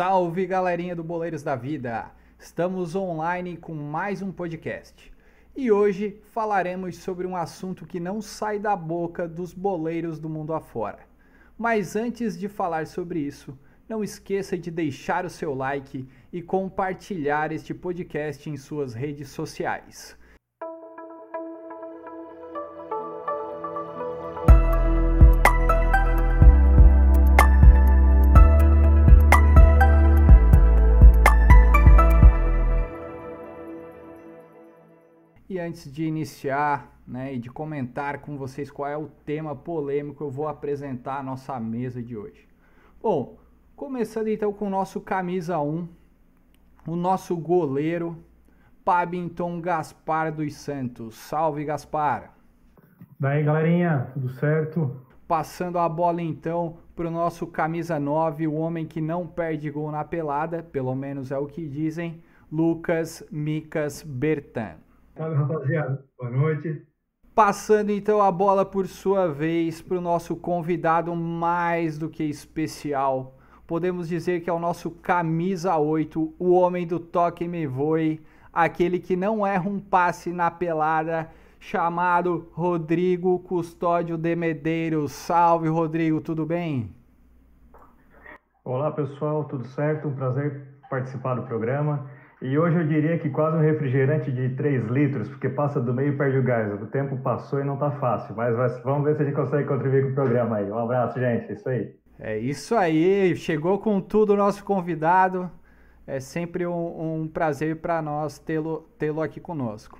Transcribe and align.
Salve 0.00 0.46
galerinha 0.46 0.96
do 0.96 1.04
Boleiros 1.04 1.42
da 1.42 1.54
Vida! 1.54 2.10
Estamos 2.38 2.96
online 2.96 3.58
com 3.58 3.74
mais 3.74 4.22
um 4.22 4.32
podcast 4.32 5.12
e 5.54 5.70
hoje 5.70 6.18
falaremos 6.32 6.96
sobre 6.96 7.26
um 7.26 7.36
assunto 7.36 7.84
que 7.84 8.00
não 8.00 8.22
sai 8.22 8.58
da 8.58 8.74
boca 8.74 9.28
dos 9.28 9.52
boleiros 9.52 10.18
do 10.18 10.26
mundo 10.26 10.54
afora. 10.54 11.00
Mas 11.58 11.96
antes 11.96 12.38
de 12.38 12.48
falar 12.48 12.86
sobre 12.86 13.20
isso, 13.20 13.54
não 13.86 14.02
esqueça 14.02 14.56
de 14.56 14.70
deixar 14.70 15.26
o 15.26 15.28
seu 15.28 15.52
like 15.54 16.08
e 16.32 16.40
compartilhar 16.40 17.52
este 17.52 17.74
podcast 17.74 18.48
em 18.48 18.56
suas 18.56 18.94
redes 18.94 19.28
sociais. 19.28 20.16
Antes 35.60 35.90
de 35.92 36.04
iniciar 36.04 37.00
né, 37.06 37.34
e 37.34 37.38
de 37.38 37.50
comentar 37.50 38.20
com 38.20 38.36
vocês 38.36 38.70
qual 38.70 38.88
é 38.88 38.96
o 38.96 39.08
tema 39.24 39.54
polêmico, 39.54 40.24
eu 40.24 40.30
vou 40.30 40.48
apresentar 40.48 41.18
a 41.18 41.22
nossa 41.22 41.58
mesa 41.60 42.02
de 42.02 42.16
hoje. 42.16 42.48
Bom, 43.02 43.38
começando 43.76 44.28
então 44.28 44.52
com 44.52 44.66
o 44.66 44.70
nosso 44.70 45.00
camisa 45.00 45.58
1, 45.60 45.88
o 46.86 46.96
nosso 46.96 47.36
goleiro, 47.36 48.16
Pabinton 48.84 49.60
Gaspar 49.60 50.32
dos 50.32 50.54
Santos. 50.54 51.14
Salve, 51.14 51.64
Gaspar! 51.64 52.34
Daí, 53.18 53.42
galerinha, 53.42 54.10
tudo 54.14 54.30
certo? 54.30 54.96
Passando 55.28 55.78
a 55.78 55.88
bola 55.88 56.22
então 56.22 56.78
para 56.96 57.06
o 57.06 57.10
nosso 57.10 57.46
camisa 57.46 58.00
9, 58.00 58.46
o 58.46 58.54
homem 58.54 58.86
que 58.86 59.00
não 59.00 59.26
perde 59.26 59.70
gol 59.70 59.90
na 59.90 60.04
pelada, 60.04 60.62
pelo 60.62 60.94
menos 60.94 61.30
é 61.30 61.38
o 61.38 61.46
que 61.46 61.66
dizem, 61.68 62.22
Lucas 62.50 63.22
Micas 63.30 64.02
Bertan. 64.02 64.76
Salve, 65.20 65.36
rapaziada. 65.36 66.02
Boa 66.18 66.30
noite. 66.30 66.82
Passando 67.34 67.90
então 67.90 68.22
a 68.22 68.32
bola 68.32 68.64
por 68.64 68.86
sua 68.86 69.28
vez 69.28 69.82
para 69.82 69.98
o 69.98 70.00
nosso 70.00 70.34
convidado 70.34 71.14
mais 71.14 71.98
do 71.98 72.08
que 72.08 72.24
especial. 72.24 73.36
Podemos 73.66 74.08
dizer 74.08 74.40
que 74.40 74.48
é 74.48 74.52
o 74.52 74.58
nosso 74.58 74.90
camisa 74.90 75.76
8, 75.76 76.36
o 76.38 76.52
homem 76.52 76.86
do 76.86 76.98
toque 76.98 77.46
me 77.46 77.66
voe, 77.66 78.18
aquele 78.50 78.98
que 78.98 79.14
não 79.14 79.46
erra 79.46 79.68
um 79.68 79.78
passe 79.78 80.32
na 80.32 80.50
pelada, 80.50 81.30
chamado 81.58 82.48
Rodrigo 82.54 83.40
Custódio 83.40 84.16
de 84.16 84.34
Medeiros. 84.34 85.12
Salve, 85.12 85.68
Rodrigo, 85.68 86.22
tudo 86.22 86.46
bem? 86.46 86.94
Olá, 88.64 88.90
pessoal, 88.90 89.44
tudo 89.44 89.66
certo? 89.66 90.08
Um 90.08 90.14
prazer 90.14 90.80
participar 90.88 91.34
do 91.34 91.42
programa. 91.42 92.08
E 92.42 92.58
hoje 92.58 92.78
eu 92.78 92.86
diria 92.86 93.18
que 93.18 93.28
quase 93.28 93.58
um 93.58 93.60
refrigerante 93.60 94.32
de 94.32 94.48
3 94.56 94.86
litros, 94.86 95.28
porque 95.28 95.48
passa 95.50 95.78
do 95.78 95.92
meio 95.92 96.14
e 96.14 96.16
perde 96.16 96.38
o 96.38 96.42
gás. 96.42 96.72
O 96.80 96.86
tempo 96.86 97.18
passou 97.18 97.60
e 97.60 97.64
não 97.64 97.76
tá 97.76 97.90
fácil, 97.90 98.34
mas 98.34 98.56
vamos 98.82 99.04
ver 99.04 99.14
se 99.14 99.22
a 99.22 99.24
gente 99.26 99.34
consegue 99.34 99.68
contribuir 99.68 100.04
com 100.04 100.12
o 100.12 100.14
programa 100.14 100.56
aí. 100.56 100.70
Um 100.70 100.78
abraço, 100.78 101.20
gente. 101.20 101.50
É 101.50 101.52
isso 101.52 101.68
aí. 101.68 101.94
É 102.18 102.38
isso 102.38 102.74
aí. 102.74 103.36
Chegou 103.36 103.78
com 103.78 104.00
tudo 104.00 104.32
o 104.32 104.36
nosso 104.36 104.64
convidado. 104.64 105.50
É 106.06 106.18
sempre 106.18 106.66
um, 106.66 107.22
um 107.22 107.28
prazer 107.28 107.76
para 107.76 108.00
nós 108.00 108.38
tê-lo 108.38 108.88
tê 108.98 109.08
aqui 109.22 109.38
conosco. 109.38 109.98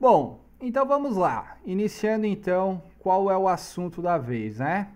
Bom, 0.00 0.44
então 0.60 0.84
vamos 0.84 1.16
lá. 1.16 1.58
Iniciando 1.64 2.26
então, 2.26 2.82
qual 2.98 3.30
é 3.30 3.38
o 3.38 3.46
assunto 3.46 4.02
da 4.02 4.18
vez, 4.18 4.58
né? 4.58 4.88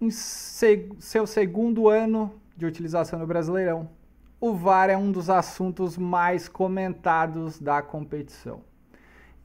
Em 0.00 0.10
se, 0.10 0.88
seu 0.98 1.26
segundo 1.26 1.90
ano 1.90 2.32
de 2.56 2.64
utilização 2.64 3.18
no 3.18 3.26
Brasileirão, 3.26 3.88
o 4.40 4.52
VAR 4.54 4.90
é 4.90 4.96
um 4.96 5.10
dos 5.10 5.30
assuntos 5.30 5.96
mais 5.96 6.48
comentados 6.48 7.58
da 7.58 7.80
competição. 7.80 8.60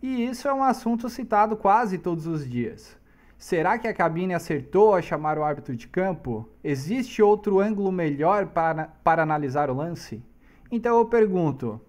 E 0.01 0.25
isso 0.25 0.47
é 0.47 0.53
um 0.53 0.63
assunto 0.63 1.09
citado 1.09 1.55
quase 1.55 1.97
todos 1.97 2.27
os 2.27 2.47
dias. 2.47 2.97
Será 3.37 3.79
que 3.79 3.87
a 3.87 3.93
cabine 3.93 4.33
acertou 4.33 4.93
a 4.93 5.01
chamar 5.01 5.37
o 5.37 5.43
árbitro 5.43 5.75
de 5.75 5.87
campo? 5.87 6.47
Existe 6.63 7.21
outro 7.21 7.59
ângulo 7.59 7.91
melhor 7.91 8.47
para, 8.47 8.89
para 9.03 9.23
analisar 9.23 9.69
o 9.69 9.75
lance? 9.75 10.21
Então 10.71 10.97
eu 10.97 11.05
pergunto: 11.05 11.79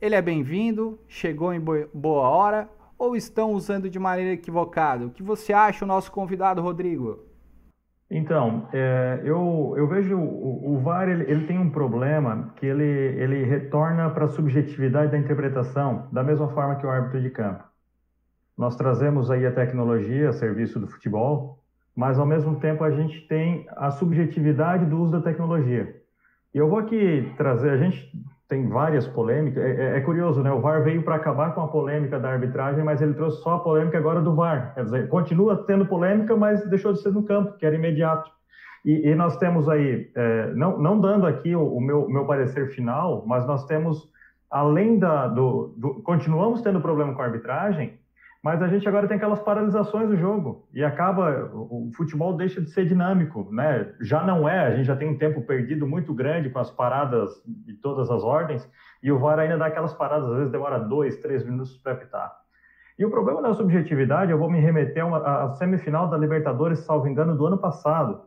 ele 0.00 0.14
é 0.14 0.22
bem-vindo? 0.22 0.98
Chegou 1.08 1.52
em 1.52 1.60
boa 1.60 2.28
hora? 2.28 2.70
Ou 2.96 3.16
estão 3.16 3.52
usando 3.52 3.90
de 3.90 3.98
maneira 3.98 4.32
equivocada? 4.32 5.06
O 5.06 5.10
que 5.10 5.22
você 5.22 5.52
acha, 5.52 5.84
o 5.84 5.88
nosso 5.88 6.10
convidado 6.10 6.62
Rodrigo? 6.62 7.27
Então, 8.10 8.68
é, 8.72 9.20
eu, 9.22 9.74
eu 9.76 9.86
vejo 9.86 10.16
o, 10.16 10.74
o 10.74 10.78
VAR 10.78 11.08
ele, 11.08 11.30
ele, 11.30 11.46
tem 11.46 11.58
um 11.58 11.68
problema 11.68 12.54
que 12.56 12.64
ele, 12.64 12.82
ele 12.82 13.44
retorna 13.44 14.08
para 14.08 14.24
a 14.24 14.28
subjetividade 14.28 15.12
da 15.12 15.18
interpretação, 15.18 16.08
da 16.10 16.22
mesma 16.22 16.48
forma 16.48 16.76
que 16.76 16.86
o 16.86 16.90
árbitro 16.90 17.20
de 17.20 17.28
campo. 17.28 17.62
Nós 18.56 18.76
trazemos 18.76 19.30
aí 19.30 19.44
a 19.44 19.52
tecnologia 19.52 20.30
a 20.30 20.32
serviço 20.32 20.80
do 20.80 20.88
futebol, 20.88 21.58
mas 21.94 22.18
ao 22.18 22.24
mesmo 22.24 22.58
tempo 22.58 22.82
a 22.82 22.90
gente 22.90 23.20
tem 23.28 23.66
a 23.76 23.90
subjetividade 23.90 24.86
do 24.86 24.98
uso 25.00 25.12
da 25.12 25.20
tecnologia. 25.20 25.94
E 26.54 26.58
eu 26.58 26.68
vou 26.68 26.78
aqui 26.78 27.30
trazer, 27.36 27.70
a 27.70 27.76
gente 27.76 28.10
tem 28.48 28.66
várias 28.66 29.06
polêmicas. 29.06 29.62
É, 29.62 29.70
é, 29.70 29.96
é, 29.98 30.00
curioso, 30.00 30.42
né? 30.42 30.50
O 30.50 30.60
VAR 30.60 30.82
veio 30.82 31.02
para 31.02 31.16
acabar 31.16 31.54
com 31.54 31.60
a 31.60 31.68
polêmica 31.68 32.18
da 32.18 32.30
arbitragem, 32.30 32.82
mas 32.82 33.02
ele 33.02 33.12
trouxe 33.14 33.42
só 33.42 33.56
a 33.56 33.60
polêmica 33.60 33.98
agora 33.98 34.22
do 34.22 34.34
VAR. 34.34 34.74
Quer 34.74 34.84
dizer, 34.84 35.08
continua 35.08 35.64
tendo 35.66 35.86
polêmica, 35.86 36.34
mas 36.34 36.66
deixou 36.68 36.92
de 36.92 37.02
ser 37.02 37.12
no 37.12 37.22
campo, 37.22 37.58
que 37.58 37.66
era 37.66 37.74
imediato. 37.74 38.30
E, 38.84 39.08
e 39.08 39.14
nós 39.14 39.36
temos 39.36 39.68
aí, 39.68 40.10
é, 40.14 40.50
não, 40.54 40.78
não 40.78 40.98
dando 40.98 41.26
aqui 41.26 41.54
o, 41.54 41.62
o, 41.62 41.80
meu, 41.80 42.08
meu 42.08 42.24
parecer 42.24 42.70
final, 42.70 43.22
mas 43.26 43.46
nós 43.46 43.66
temos, 43.66 44.10
além 44.50 44.98
da. 44.98 45.28
Do, 45.28 45.74
do, 45.76 46.02
continuamos 46.02 46.62
tendo 46.62 46.80
problema 46.80 47.14
com 47.14 47.20
a 47.20 47.26
arbitragem, 47.26 47.97
mas 48.42 48.62
a 48.62 48.68
gente 48.68 48.88
agora 48.88 49.08
tem 49.08 49.16
aquelas 49.16 49.40
paralisações 49.40 50.08
do 50.08 50.16
jogo 50.16 50.68
e 50.72 50.84
acaba 50.84 51.50
o 51.52 51.90
futebol 51.96 52.36
deixa 52.36 52.60
de 52.60 52.70
ser 52.70 52.86
dinâmico, 52.86 53.48
né? 53.52 53.92
Já 54.00 54.24
não 54.24 54.48
é, 54.48 54.66
a 54.66 54.76
gente 54.76 54.86
já 54.86 54.94
tem 54.94 55.08
um 55.08 55.18
tempo 55.18 55.42
perdido 55.42 55.86
muito 55.86 56.14
grande 56.14 56.48
com 56.48 56.60
as 56.60 56.70
paradas 56.70 57.30
de 57.44 57.74
todas 57.74 58.10
as 58.10 58.22
ordens 58.22 58.68
e 59.02 59.10
o 59.10 59.18
VAR 59.18 59.40
ainda 59.40 59.58
dá 59.58 59.66
aquelas 59.66 59.92
paradas, 59.92 60.30
às 60.30 60.36
vezes 60.36 60.52
demora 60.52 60.78
dois, 60.78 61.16
três 61.16 61.44
minutos 61.44 61.76
para 61.78 61.92
apitar. 61.92 62.32
E 62.96 63.04
o 63.04 63.10
problema 63.10 63.42
da 63.42 63.54
subjetividade, 63.54 64.30
eu 64.30 64.38
vou 64.38 64.50
me 64.50 64.60
remeter 64.60 65.04
à 65.04 65.50
semifinal 65.50 66.08
da 66.08 66.16
Libertadores, 66.16 66.80
salvo 66.80 67.06
engano, 67.06 67.36
do 67.36 67.46
ano 67.46 67.58
passado, 67.58 68.22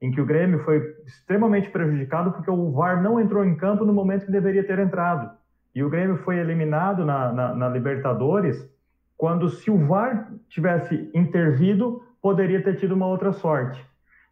em 0.00 0.10
que 0.10 0.20
o 0.20 0.26
Grêmio 0.26 0.58
foi 0.60 0.82
extremamente 1.06 1.70
prejudicado 1.70 2.32
porque 2.32 2.50
o 2.50 2.72
VAR 2.72 3.02
não 3.02 3.18
entrou 3.18 3.44
em 3.44 3.56
campo 3.56 3.84
no 3.84 3.92
momento 3.92 4.26
que 4.26 4.32
deveria 4.32 4.66
ter 4.66 4.78
entrado. 4.78 5.30
E 5.74 5.82
o 5.82 5.90
Grêmio 5.90 6.16
foi 6.18 6.38
eliminado 6.38 7.04
na, 7.04 7.32
na, 7.32 7.54
na 7.54 7.68
Libertadores 7.68 8.75
quando 9.16 9.48
se 9.48 9.70
o 9.70 9.86
VAR 9.86 10.32
tivesse 10.48 11.10
intervido, 11.14 12.02
poderia 12.20 12.62
ter 12.62 12.76
tido 12.76 12.94
uma 12.94 13.06
outra 13.06 13.32
sorte. 13.32 13.84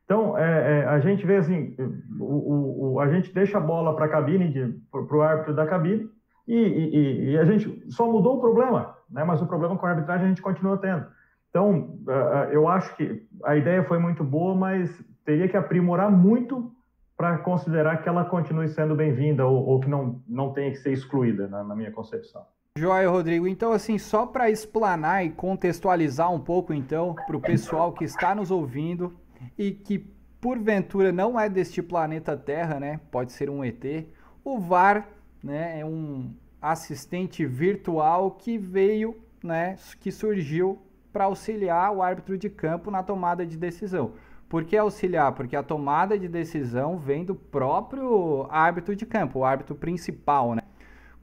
Então, 0.04 0.36
é, 0.36 0.80
é, 0.80 0.84
a 0.86 0.98
gente 0.98 1.24
vê 1.24 1.36
assim, 1.36 1.74
o, 2.20 2.92
o, 2.94 3.00
a 3.00 3.08
gente 3.08 3.32
deixa 3.32 3.56
a 3.56 3.60
bola 3.60 3.96
para 3.96 4.04
a 4.04 4.08
cabine, 4.08 4.78
para 4.90 5.16
o 5.16 5.22
árbitro 5.22 5.54
da 5.54 5.66
cabine, 5.66 6.08
e, 6.46 6.54
e, 6.54 7.30
e, 7.30 7.38
a 7.38 7.44
gente 7.46 7.90
só 7.90 8.06
mudou 8.06 8.36
o 8.36 8.40
problema, 8.40 8.94
né? 9.10 9.24
mas 9.24 9.40
o 9.40 9.46
problema 9.46 9.78
com 9.78 9.86
a 9.86 9.90
arbitragem 9.90 10.26
a 10.26 10.28
gente 10.28 10.42
continua 10.42 10.76
tendo. 10.76 11.06
Então, 11.48 11.98
é, 12.06 12.12
é, 12.52 12.56
eu 12.56 12.68
acho 12.68 12.94
que 12.96 13.26
a 13.44 13.56
ideia 13.56 13.82
foi 13.84 13.98
muito 13.98 14.22
boa, 14.22 14.54
mas 14.54 14.90
teria 15.24 15.48
que 15.48 15.56
aprimorar 15.56 16.10
muito 16.10 16.70
para 17.16 17.38
considerar 17.38 18.02
que 18.02 18.08
ela 18.08 18.24
continue 18.24 18.68
sendo 18.68 18.94
bem-vinda 18.94 19.46
ou, 19.46 19.64
ou, 19.64 19.80
que 19.80 19.88
não, 19.88 20.20
não 20.28 20.52
tenha 20.52 20.70
que 20.70 20.78
ser 20.78 20.92
excluída, 20.92 21.48
na, 21.48 21.64
na 21.64 21.74
minha 21.74 21.92
concepção. 21.92 22.44
Joia, 22.76 23.08
Rodrigo. 23.08 23.46
Então, 23.46 23.70
assim, 23.70 23.98
só 23.98 24.26
para 24.26 24.50
explanar 24.50 25.24
e 25.24 25.30
contextualizar 25.30 26.32
um 26.32 26.40
pouco, 26.40 26.74
então, 26.74 27.14
para 27.14 27.36
o 27.36 27.40
pessoal 27.40 27.92
que 27.92 28.02
está 28.02 28.34
nos 28.34 28.50
ouvindo 28.50 29.14
e 29.56 29.70
que 29.70 30.00
porventura 30.40 31.12
não 31.12 31.38
é 31.38 31.48
deste 31.48 31.80
planeta 31.80 32.36
Terra, 32.36 32.80
né? 32.80 32.98
Pode 33.12 33.30
ser 33.30 33.48
um 33.48 33.64
ET. 33.64 34.08
O 34.44 34.58
VAR, 34.58 35.08
né, 35.40 35.78
é 35.78 35.84
um 35.84 36.34
assistente 36.60 37.46
virtual 37.46 38.32
que 38.32 38.58
veio, 38.58 39.22
né, 39.40 39.76
que 40.00 40.10
surgiu 40.10 40.82
para 41.12 41.26
auxiliar 41.26 41.92
o 41.92 42.02
árbitro 42.02 42.36
de 42.36 42.50
campo 42.50 42.90
na 42.90 43.04
tomada 43.04 43.46
de 43.46 43.56
decisão. 43.56 44.14
Por 44.48 44.64
que 44.64 44.76
auxiliar? 44.76 45.30
Porque 45.30 45.54
a 45.54 45.62
tomada 45.62 46.18
de 46.18 46.26
decisão 46.26 46.98
vem 46.98 47.24
do 47.24 47.36
próprio 47.36 48.48
árbitro 48.50 48.96
de 48.96 49.06
campo, 49.06 49.38
o 49.38 49.44
árbitro 49.44 49.76
principal, 49.76 50.56
né? 50.56 50.62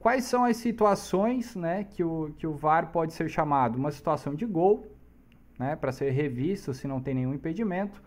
Quais 0.02 0.24
são 0.24 0.44
as 0.44 0.56
situações 0.56 1.54
né, 1.54 1.84
que, 1.84 2.02
o, 2.02 2.34
que 2.36 2.44
o 2.44 2.54
VAR 2.54 2.90
pode 2.90 3.12
ser 3.12 3.28
chamado? 3.28 3.76
Uma 3.76 3.92
situação 3.92 4.34
de 4.34 4.44
gol, 4.44 4.84
né, 5.56 5.76
para 5.76 5.92
ser 5.92 6.10
revisto 6.10 6.74
se 6.74 6.88
não 6.88 7.00
tem 7.00 7.14
nenhum 7.14 7.32
impedimento, 7.32 8.02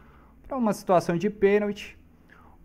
para 0.46 0.58
uma 0.58 0.74
situação 0.74 1.16
de 1.16 1.30
pênalti, 1.30 1.98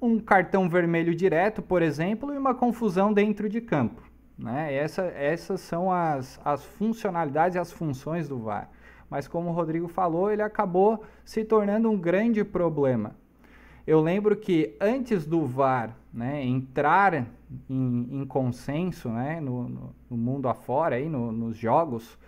um 0.03 0.19
cartão 0.19 0.69
vermelho 0.69 1.15
direto, 1.15 1.63
por 1.63 1.81
exemplo, 1.81 2.35
e 2.35 2.39
uma 2.39 2.57
confusão 2.57 3.13
dentro 3.13 3.49
de 3.49 3.61
campo. 3.61 4.03
Né? 4.37 4.75
Essa, 4.75 5.03
essas 5.05 5.61
são 5.61 5.93
as, 5.93 6.41
as 6.45 6.65
funcionalidades 6.65 7.55
e 7.55 7.61
as 7.61 7.71
funções 7.71 8.29
do 8.29 8.37
VAR. 8.37 8.69
Mas 9.09 9.29
como 9.29 9.51
o 9.51 9.53
Rodrigo 9.53 9.87
falou, 9.87 10.33
ele 10.33 10.43
acabou 10.43 11.05
se 11.25 11.45
tornando 11.45 11.89
um 11.89 11.97
grande 11.97 12.43
problema. 12.43 13.15
Eu 13.87 14.01
lembro 14.01 14.35
que 14.35 14.77
antes 14.81 15.25
do 15.25 15.47
VAR 15.47 16.00
né, 16.13 16.45
entrar 16.45 17.27
em, 17.69 18.09
em 18.11 18.27
consenso 18.27 19.09
né, 19.09 19.41
no, 19.41 19.95
no, 20.11 20.17
mundo 20.17 20.49
afora, 20.49 20.97
aí, 20.97 21.09
no, 21.09 21.31
nos 21.31 21.57
jogos, 21.57 22.19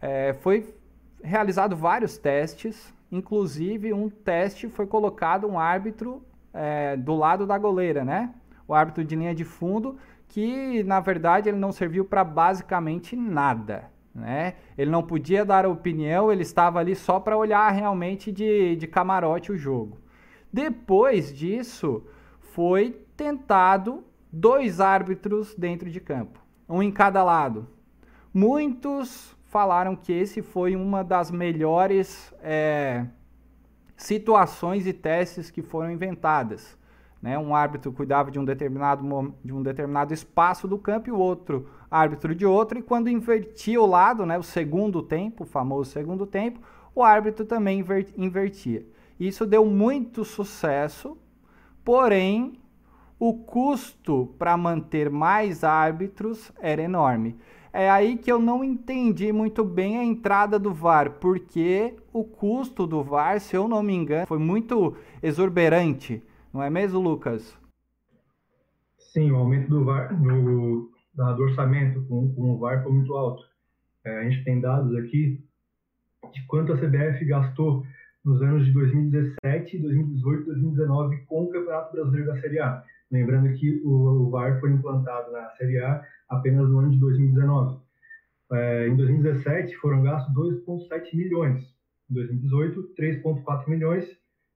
é, 0.00 0.32
foi 0.34 0.74
realizado 1.22 1.76
vários 1.76 2.16
testes, 2.16 2.92
inclusive 3.10 3.92
um 3.92 4.08
teste 4.08 4.68
foi 4.68 4.86
colocado 4.86 5.46
um 5.46 5.58
árbitro 5.58 6.22
é, 6.52 6.96
do 6.96 7.14
lado 7.14 7.46
da 7.46 7.56
goleira, 7.58 8.04
né? 8.04 8.34
O 8.66 8.74
árbitro 8.74 9.04
de 9.04 9.16
linha 9.16 9.34
de 9.34 9.44
fundo, 9.44 9.96
que 10.28 10.82
na 10.84 11.00
verdade 11.00 11.48
ele 11.48 11.58
não 11.58 11.72
serviu 11.72 12.04
para 12.04 12.24
basicamente 12.24 13.14
nada. 13.16 13.90
Né? 14.14 14.54
Ele 14.76 14.90
não 14.90 15.02
podia 15.02 15.44
dar 15.44 15.66
opinião, 15.66 16.30
ele 16.30 16.42
estava 16.42 16.78
ali 16.78 16.94
só 16.94 17.18
para 17.18 17.36
olhar 17.36 17.70
realmente 17.70 18.30
de, 18.30 18.76
de 18.76 18.86
camarote 18.86 19.50
o 19.50 19.56
jogo. 19.56 19.98
Depois 20.52 21.32
disso, 21.32 22.04
foi 22.40 23.00
tentado 23.22 24.02
dois 24.32 24.80
árbitros 24.80 25.54
dentro 25.54 25.88
de 25.88 26.00
campo, 26.00 26.40
um 26.68 26.82
em 26.82 26.90
cada 26.90 27.22
lado. 27.22 27.68
Muitos 28.34 29.36
falaram 29.44 29.94
que 29.94 30.12
esse 30.12 30.42
foi 30.42 30.74
uma 30.74 31.04
das 31.04 31.30
melhores 31.30 32.34
é, 32.42 33.06
situações 33.96 34.88
e 34.88 34.92
testes 34.92 35.52
que 35.52 35.62
foram 35.62 35.92
inventadas. 35.92 36.76
Né? 37.20 37.38
Um 37.38 37.54
árbitro 37.54 37.92
cuidava 37.92 38.28
de 38.28 38.40
um, 38.40 38.44
determinado, 38.44 39.32
de 39.44 39.52
um 39.52 39.62
determinado 39.62 40.12
espaço 40.12 40.66
do 40.66 40.76
campo 40.76 41.08
e 41.08 41.12
o 41.12 41.18
outro 41.18 41.68
árbitro 41.88 42.34
de 42.34 42.44
outro, 42.44 42.80
e 42.80 42.82
quando 42.82 43.08
invertia 43.08 43.80
o 43.80 43.86
lado, 43.86 44.26
né, 44.26 44.36
o 44.36 44.42
segundo 44.42 45.02
tempo, 45.02 45.44
o 45.44 45.46
famoso 45.46 45.92
segundo 45.92 46.26
tempo, 46.26 46.58
o 46.92 47.04
árbitro 47.04 47.44
também 47.44 47.84
invertia. 48.16 48.84
Isso 49.20 49.46
deu 49.46 49.64
muito 49.64 50.24
sucesso, 50.24 51.16
porém 51.84 52.61
o 53.24 53.34
custo 53.34 54.34
para 54.36 54.56
manter 54.56 55.08
mais 55.08 55.62
árbitros 55.62 56.50
era 56.60 56.82
enorme. 56.82 57.36
É 57.72 57.88
aí 57.88 58.18
que 58.18 58.32
eu 58.32 58.40
não 58.40 58.64
entendi 58.64 59.30
muito 59.30 59.64
bem 59.64 59.96
a 59.96 60.02
entrada 60.02 60.58
do 60.58 60.74
VAR, 60.74 61.12
porque 61.20 61.94
o 62.12 62.24
custo 62.24 62.84
do 62.84 63.00
VAR, 63.00 63.38
se 63.38 63.54
eu 63.54 63.68
não 63.68 63.80
me 63.80 63.94
engano, 63.94 64.26
foi 64.26 64.40
muito 64.40 64.96
exuberante, 65.22 66.20
não 66.52 66.60
é 66.64 66.68
mesmo, 66.68 66.98
Lucas? 66.98 67.56
Sim, 68.98 69.30
o 69.30 69.36
aumento 69.36 69.70
do 69.70 69.84
VAR, 69.84 70.20
no, 70.20 70.90
do 71.14 71.42
orçamento 71.44 72.04
com, 72.08 72.34
com 72.34 72.54
o 72.54 72.58
VAR 72.58 72.82
foi 72.82 72.90
muito 72.90 73.14
alto. 73.14 73.44
É, 74.04 74.18
a 74.18 74.28
gente 74.28 74.42
tem 74.42 74.60
dados 74.60 74.96
aqui 74.96 75.40
de 76.32 76.44
quanto 76.48 76.72
a 76.72 76.76
CBF 76.76 77.24
gastou 77.24 77.86
nos 78.24 78.42
anos 78.42 78.66
de 78.66 78.72
2017, 78.72 79.78
2018 79.78 80.44
2019 80.44 81.18
com 81.26 81.44
o 81.44 81.50
Campeonato 81.50 81.92
Brasileiro 81.92 82.26
da 82.26 82.40
Série 82.40 82.58
A. 82.58 82.84
Lembrando 83.12 83.52
que 83.54 83.80
o, 83.84 83.90
o 83.90 84.30
VAR 84.30 84.58
foi 84.58 84.72
implantado 84.72 85.30
na 85.30 85.50
Série 85.50 85.78
A 85.78 86.02
apenas 86.28 86.68
no 86.68 86.78
ano 86.78 86.90
de 86.90 86.98
2019. 86.98 87.80
É, 88.52 88.88
em 88.88 88.96
2017 88.96 89.76
foram 89.76 90.02
gastos 90.02 90.34
2,7 90.34 91.14
milhões, 91.14 91.62
em 92.10 92.14
2018 92.14 92.94
3,4 92.98 93.68
milhões, 93.68 94.04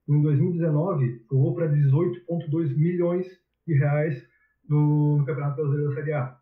em 0.09 0.21
2019 0.21 1.25
voou 1.29 1.55
para 1.55 1.69
18,2 1.69 2.75
milhões 2.75 3.27
de 3.65 3.73
reais 3.75 4.27
no, 4.67 5.17
no 5.17 5.25
Campeonato 5.25 5.55
Brasileiro 5.55 5.89
da 5.89 5.95
Série 5.95 6.13
A 6.13 6.37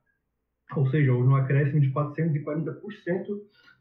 ou 0.75 0.89
seja, 0.89 1.13
houve 1.13 1.27
um 1.27 1.35
acréscimo 1.35 1.79
de 1.79 1.91
440% 1.91 3.27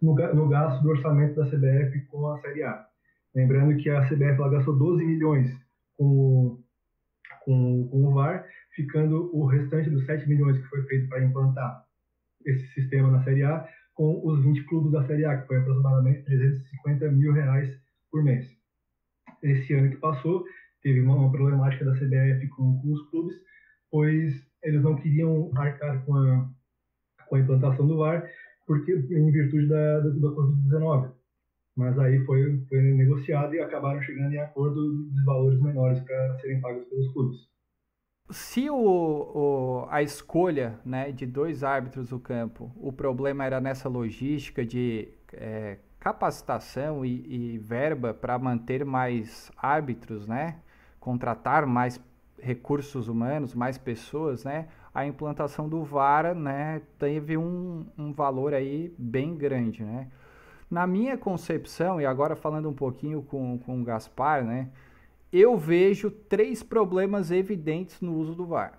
no, 0.02 0.14
no 0.34 0.48
gasto 0.48 0.82
do 0.82 0.90
orçamento 0.90 1.36
da 1.36 1.46
CBF 1.46 2.00
com 2.10 2.26
a 2.28 2.38
Série 2.40 2.62
A. 2.62 2.86
Lembrando 3.34 3.76
que 3.76 3.88
a 3.88 4.06
CBF 4.06 4.38
ela 4.38 4.50
gastou 4.50 4.76
12 4.76 5.04
milhões 5.04 5.50
com, 5.96 6.62
com, 7.44 7.86
com 7.88 8.06
o 8.06 8.14
VAR, 8.14 8.44
ficando 8.74 9.30
o 9.36 9.46
restante 9.46 9.90
dos 9.90 10.04
7 10.06 10.28
milhões 10.28 10.58
que 10.58 10.68
foi 10.68 10.82
feito 10.84 11.08
para 11.08 11.22
implantar 11.22 11.84
esse 12.44 12.66
sistema 12.74 13.10
na 13.10 13.22
Série 13.24 13.44
A 13.44 13.68
com 13.94 14.20
os 14.26 14.42
20 14.42 14.64
clubes 14.64 14.92
da 14.92 15.06
Série 15.06 15.24
A, 15.24 15.40
que 15.40 15.46
foi 15.46 15.58
aproximadamente 15.58 16.24
350 16.24 17.10
mil 17.12 17.32
reais 17.32 17.72
por 18.10 18.24
mês. 18.24 18.46
Esse 19.42 19.74
ano 19.74 19.90
que 19.90 19.96
passou, 19.96 20.44
teve 20.82 21.00
uma, 21.00 21.14
uma 21.16 21.30
problemática 21.30 21.84
da 21.84 21.94
CBF 21.94 22.48
com, 22.48 22.80
com 22.80 22.92
os 22.92 23.08
clubes, 23.10 23.36
pois 23.90 24.34
eles 24.62 24.82
não 24.82 24.96
queriam 24.96 25.50
arcar 25.54 26.04
com 26.04 26.16
a, 26.16 26.50
com 27.28 27.36
a 27.36 27.40
implantação 27.40 27.86
do 27.86 27.98
VAR, 27.98 28.28
porque 28.66 28.92
em 28.92 29.30
virtude 29.30 29.68
da, 29.68 30.00
da, 30.00 30.08
da 30.08 30.28
Covid-19. 30.28 31.12
Mas 31.76 31.98
aí 31.98 32.24
foi, 32.24 32.64
foi 32.68 32.80
negociado 32.80 33.54
e 33.54 33.60
acabaram 33.60 34.00
chegando 34.02 34.32
em 34.32 34.38
acordo 34.38 35.04
dos 35.04 35.24
valores 35.24 35.60
menores 35.60 36.00
para 36.00 36.38
serem 36.38 36.60
pagos 36.60 36.84
pelos 36.84 37.12
clubes. 37.12 37.54
Se 38.30 38.70
o, 38.70 38.76
o, 38.76 39.86
a 39.90 40.02
escolha 40.02 40.78
né, 40.84 41.12
de 41.12 41.26
dois 41.26 41.62
árbitros 41.62 42.10
no 42.10 42.18
campo, 42.18 42.72
o 42.76 42.90
problema 42.92 43.44
era 43.44 43.60
nessa 43.60 43.88
logística 43.88 44.64
de 44.64 45.08
é, 45.32 45.78
capacitação 46.00 47.04
e, 47.04 47.54
e 47.54 47.58
verba 47.58 48.14
para 48.14 48.38
manter 48.38 48.84
mais 48.84 49.50
árbitros, 49.56 50.26
né, 50.26 50.56
contratar 50.98 51.66
mais 51.66 52.00
recursos 52.38 53.08
humanos, 53.08 53.54
mais 53.54 53.76
pessoas, 53.76 54.44
né, 54.44 54.68
a 54.94 55.06
implantação 55.06 55.68
do 55.68 55.82
VAR, 55.82 56.34
né, 56.34 56.80
teve 56.98 57.36
um, 57.36 57.86
um 57.98 58.12
valor 58.12 58.54
aí 58.54 58.94
bem 58.98 59.36
grande, 59.36 59.84
né. 59.84 60.08
Na 60.74 60.88
minha 60.88 61.16
concepção, 61.16 62.00
e 62.00 62.04
agora 62.04 62.34
falando 62.34 62.68
um 62.68 62.74
pouquinho 62.74 63.22
com, 63.22 63.58
com 63.58 63.80
o 63.80 63.84
Gaspar, 63.84 64.42
né, 64.42 64.70
eu 65.32 65.56
vejo 65.56 66.10
três 66.10 66.64
problemas 66.64 67.30
evidentes 67.30 68.00
no 68.00 68.12
uso 68.12 68.34
do 68.34 68.44
VAR. 68.44 68.76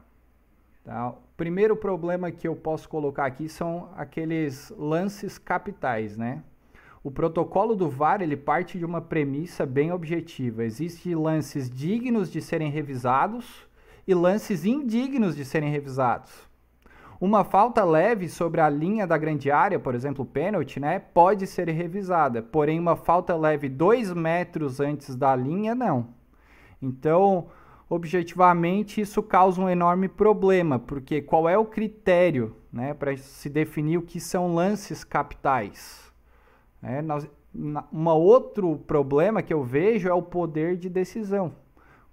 Tá? 0.83 1.15
Primeiro 1.37 1.73
problema 1.73 2.29
que 2.31 2.45
eu 2.45 2.53
posso 2.53 2.89
colocar 2.89 3.25
aqui 3.25 3.47
são 3.47 3.93
aqueles 3.95 4.73
lances 4.77 5.37
capitais, 5.37 6.17
né? 6.17 6.43
O 7.01 7.09
protocolo 7.09 7.77
do 7.77 7.89
VAR 7.89 8.21
ele 8.21 8.35
parte 8.35 8.77
de 8.77 8.83
uma 8.83 8.99
premissa 8.99 9.65
bem 9.65 9.93
objetiva. 9.93 10.65
Existem 10.65 11.15
lances 11.15 11.69
dignos 11.69 12.29
de 12.29 12.41
serem 12.41 12.69
revisados 12.69 13.65
e 14.05 14.13
lances 14.13 14.65
indignos 14.65 15.33
de 15.33 15.45
serem 15.45 15.71
revisados. 15.71 16.45
Uma 17.19 17.45
falta 17.45 17.83
leve 17.83 18.27
sobre 18.27 18.59
a 18.59 18.69
linha 18.69 19.07
da 19.07 19.17
grande 19.17 19.49
área, 19.49 19.79
por 19.79 19.95
exemplo, 19.95 20.25
pênalti, 20.25 20.79
né, 20.79 20.99
pode 20.99 21.47
ser 21.47 21.69
revisada, 21.69 22.41
porém 22.41 22.79
uma 22.79 22.95
falta 22.95 23.35
leve 23.35 23.69
dois 23.69 24.11
metros 24.11 24.79
antes 24.79 25.15
da 25.15 25.35
linha, 25.35 25.73
não. 25.73 26.09
Então, 26.81 27.47
objetivamente, 27.89 28.99
isso 28.99 29.23
causa 29.23 29.61
um 29.61 29.69
enorme 29.69 30.09
problema, 30.09 30.77
porque 30.77 31.21
qual 31.21 31.47
é 31.47 31.57
o 31.57 31.65
critério 31.65 32.55
né, 32.71 32.93
para 32.93 33.15
se 33.15 33.49
definir 33.49 33.97
o 33.97 34.01
que 34.01 34.19
são 34.19 34.53
lances 34.53 35.03
capitais? 35.03 36.11
É, 36.83 37.01
nós, 37.01 37.27
uma 37.91 38.13
outro 38.13 38.77
problema 38.85 39.41
que 39.41 39.53
eu 39.53 39.63
vejo 39.63 40.09
é 40.09 40.13
o 40.13 40.21
poder 40.21 40.75
de 40.75 40.89
decisão 40.89 41.53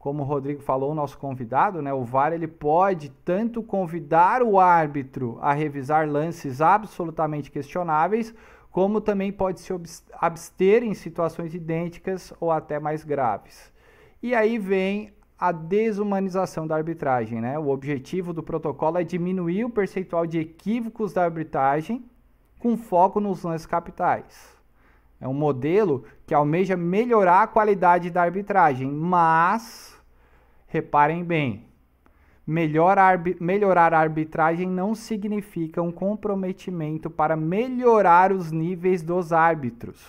como 0.02 0.24
o 0.24 0.26
Rodrigo 0.26 0.60
falou, 0.60 0.90
o 0.90 0.94
nosso 0.96 1.16
convidado, 1.16 1.80
né, 1.80 1.94
o 1.94 2.02
VAR 2.02 2.32
ele 2.32 2.48
pode 2.48 3.08
tanto 3.24 3.62
convidar 3.62 4.42
o 4.42 4.58
árbitro 4.58 5.38
a 5.40 5.52
revisar 5.52 6.08
lances 6.08 6.60
absolutamente 6.60 7.52
questionáveis, 7.52 8.34
como 8.68 9.00
também 9.00 9.30
pode 9.30 9.60
se 9.60 9.72
abster 10.14 10.82
em 10.82 10.92
situações 10.92 11.54
idênticas 11.54 12.34
ou 12.40 12.50
até 12.50 12.80
mais 12.80 13.04
graves. 13.04 13.72
E 14.20 14.34
aí 14.34 14.58
vem 14.58 15.12
a 15.38 15.52
desumanização 15.52 16.66
da 16.66 16.74
arbitragem. 16.74 17.40
Né? 17.40 17.56
O 17.56 17.68
objetivo 17.68 18.32
do 18.32 18.42
protocolo 18.42 18.98
é 18.98 19.04
diminuir 19.04 19.64
o 19.64 19.70
percentual 19.70 20.26
de 20.26 20.40
equívocos 20.40 21.12
da 21.12 21.22
arbitragem 21.22 22.04
com 22.58 22.76
foco 22.76 23.20
nos 23.20 23.44
lances 23.44 23.66
capitais. 23.66 24.60
É 25.22 25.28
um 25.28 25.32
modelo 25.32 26.04
que 26.26 26.34
almeja 26.34 26.76
melhorar 26.76 27.44
a 27.44 27.46
qualidade 27.46 28.10
da 28.10 28.20
arbitragem, 28.20 28.90
mas 28.90 29.92
Reparem 30.72 31.22
bem, 31.22 31.66
melhor 32.46 32.96
melhorar 33.38 33.92
a 33.92 33.98
arbitragem 33.98 34.66
não 34.66 34.94
significa 34.94 35.82
um 35.82 35.92
comprometimento 35.92 37.10
para 37.10 37.36
melhorar 37.36 38.32
os 38.32 38.50
níveis 38.50 39.02
dos 39.02 39.34
árbitros. 39.34 40.02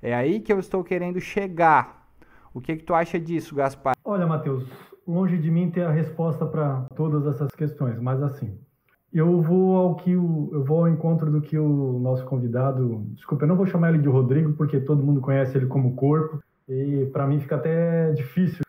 É 0.00 0.14
aí 0.14 0.40
que 0.40 0.50
eu 0.50 0.58
estou 0.58 0.82
querendo 0.82 1.20
chegar. 1.20 2.08
O 2.54 2.62
que, 2.62 2.76
que 2.76 2.82
tu 2.82 2.94
acha 2.94 3.20
disso, 3.20 3.54
Gaspar? 3.54 3.94
Olha, 4.02 4.26
Matheus, 4.26 4.66
longe 5.06 5.36
de 5.36 5.50
mim 5.50 5.70
ter 5.70 5.82
a 5.82 5.90
resposta 5.90 6.46
para 6.46 6.86
todas 6.96 7.26
essas 7.26 7.50
questões, 7.50 8.00
mas 8.00 8.22
assim, 8.22 8.58
eu 9.12 9.40
vou 9.40 9.76
ao 9.76 9.94
que 9.96 10.16
o, 10.16 10.50
eu 10.52 10.64
vou 10.64 10.80
ao 10.80 10.88
encontro 10.88 11.30
do 11.30 11.40
que 11.40 11.58
o 11.58 11.98
nosso 11.98 12.24
convidado, 12.24 13.04
desculpa, 13.14 13.44
eu 13.44 13.48
não 13.48 13.56
vou 13.56 13.66
chamar 13.66 13.90
ele 13.90 14.02
de 14.02 14.08
Rodrigo 14.08 14.52
porque 14.52 14.80
todo 14.80 15.02
mundo 15.02 15.20
conhece 15.20 15.56
ele 15.56 15.66
como 15.66 15.94
corpo 15.94 16.42
e 16.68 17.06
para 17.12 17.26
mim 17.26 17.40
fica 17.40 17.56
até 17.56 18.12
difícil 18.12 18.64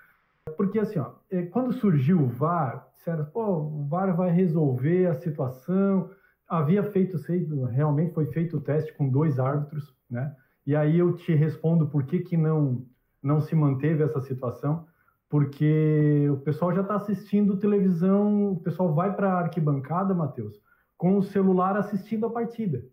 porque 0.62 0.80
assim, 0.80 1.00
ó, 1.00 1.12
é, 1.30 1.44
quando 1.44 1.74
surgiu 1.74 2.22
o 2.22 2.28
VAR, 2.28 2.88
disseram, 2.96 3.26
pô, 3.26 3.46
o 3.48 3.84
VAR 3.88 4.16
vai 4.16 4.30
resolver 4.30 5.08
a 5.08 5.16
situação. 5.16 6.10
Havia 6.48 6.84
feito, 6.84 7.18
realmente 7.66 8.14
foi 8.14 8.28
feito 8.28 8.58
o 8.58 8.62
teste 8.62 8.94
com 8.94 9.10
dois 9.10 9.40
árbitros, 9.40 9.96
né? 10.10 10.36
E 10.66 10.76
aí 10.76 11.00
eu 11.00 11.16
te 11.16 11.34
respondo 11.34 11.88
por 11.88 12.04
que, 12.04 12.20
que 12.20 12.38
não, 12.38 12.86
não 13.24 13.42
se 13.42 13.56
manteve 13.56 14.04
essa 14.04 14.22
situação. 14.22 14.86
Porque 15.32 16.28
o 16.30 16.36
pessoal 16.40 16.74
já 16.74 16.82
está 16.82 16.96
assistindo 16.96 17.56
televisão, 17.56 18.52
o 18.52 18.60
pessoal 18.60 18.94
vai 18.94 19.16
para 19.16 19.32
a 19.32 19.40
arquibancada, 19.40 20.14
Matheus, 20.14 20.62
com 20.98 21.18
o 21.18 21.24
celular 21.24 21.78
assistindo 21.78 22.26
a 22.26 22.30
partida, 22.30 22.84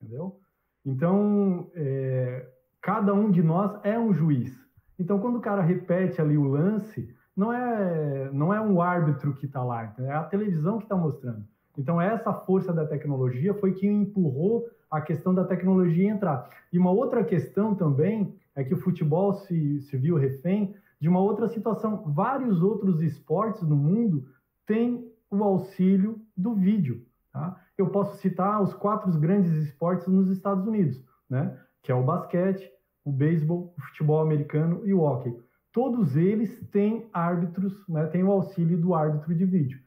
entendeu? 0.00 0.40
Então, 0.86 1.70
é, 1.74 2.48
cada 2.80 3.12
um 3.12 3.30
de 3.30 3.42
nós 3.42 3.78
é 3.84 3.98
um 3.98 4.10
juiz. 4.10 4.58
Então, 4.98 5.18
quando 5.18 5.36
o 5.36 5.42
cara 5.42 5.60
repete 5.60 6.18
ali 6.18 6.38
o 6.38 6.48
lance, 6.48 7.14
não 7.36 7.52
é, 7.52 8.30
não 8.32 8.54
é 8.54 8.60
um 8.60 8.80
árbitro 8.80 9.34
que 9.34 9.44
está 9.44 9.62
lá, 9.62 9.94
é 9.98 10.12
a 10.12 10.24
televisão 10.24 10.78
que 10.78 10.84
está 10.84 10.96
mostrando. 10.96 11.44
Então, 11.76 12.00
essa 12.00 12.32
força 12.32 12.72
da 12.72 12.86
tecnologia 12.86 13.52
foi 13.52 13.74
que 13.74 13.86
empurrou 13.86 14.66
a 14.90 14.98
questão 15.02 15.34
da 15.34 15.44
tecnologia 15.44 16.08
entrar. 16.08 16.48
E 16.72 16.78
uma 16.78 16.90
outra 16.90 17.22
questão 17.22 17.74
também 17.74 18.34
é 18.56 18.64
que 18.64 18.72
o 18.72 18.78
futebol 18.80 19.34
se, 19.34 19.82
se 19.82 19.96
viu 19.98 20.16
refém 20.16 20.74
de 21.02 21.08
uma 21.08 21.18
outra 21.18 21.48
situação. 21.48 22.04
Vários 22.06 22.62
outros 22.62 23.02
esportes 23.02 23.60
no 23.62 23.74
mundo 23.74 24.24
têm 24.64 25.04
o 25.28 25.42
auxílio 25.42 26.22
do 26.36 26.54
vídeo. 26.54 27.04
Tá? 27.32 27.60
Eu 27.76 27.88
posso 27.88 28.18
citar 28.18 28.62
os 28.62 28.72
quatro 28.72 29.10
grandes 29.18 29.50
esportes 29.50 30.06
nos 30.06 30.30
Estados 30.30 30.64
Unidos, 30.64 31.04
né? 31.28 31.58
que 31.82 31.90
é 31.90 31.94
o 31.94 32.04
basquete, 32.04 32.70
o 33.04 33.10
beisebol, 33.10 33.74
o 33.76 33.82
futebol 33.82 34.20
americano 34.20 34.86
e 34.86 34.94
o 34.94 35.00
hockey. 35.00 35.36
Todos 35.72 36.14
eles 36.14 36.60
têm 36.70 37.08
árbitros, 37.12 37.74
né? 37.88 38.06
têm 38.06 38.22
o 38.22 38.30
auxílio 38.30 38.78
do 38.78 38.94
árbitro 38.94 39.34
de 39.34 39.44
vídeo. 39.44 39.80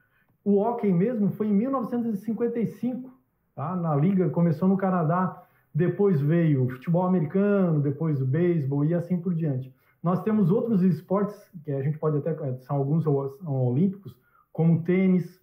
O 0.43 0.57
hockey 0.57 0.91
mesmo 0.91 1.29
foi 1.29 1.47
em 1.47 1.53
1955, 1.53 3.09
tá? 3.55 3.73
na 3.73 3.95
liga, 3.95 4.29
começou 4.31 4.67
no 4.67 4.75
Canadá, 4.75 5.41
depois 5.73 6.19
veio 6.19 6.65
o 6.65 6.69
futebol 6.69 7.03
americano, 7.03 7.79
depois 7.79 8.21
o 8.21 8.25
beisebol 8.25 8.83
e 8.83 8.93
assim 8.93 9.17
por 9.17 9.33
diante. 9.33 9.73
Nós 10.05 10.21
temos 10.21 10.51
outros 10.51 10.83
esportes, 10.83 11.35
que 11.63 11.71
a 11.71 11.81
gente 11.81 11.97
pode 11.97 12.19
até, 12.19 12.35
são 12.59 12.75
alguns 12.75 13.07
olímpicos, 13.07 14.15
como 14.53 14.83
tênis, 14.83 15.41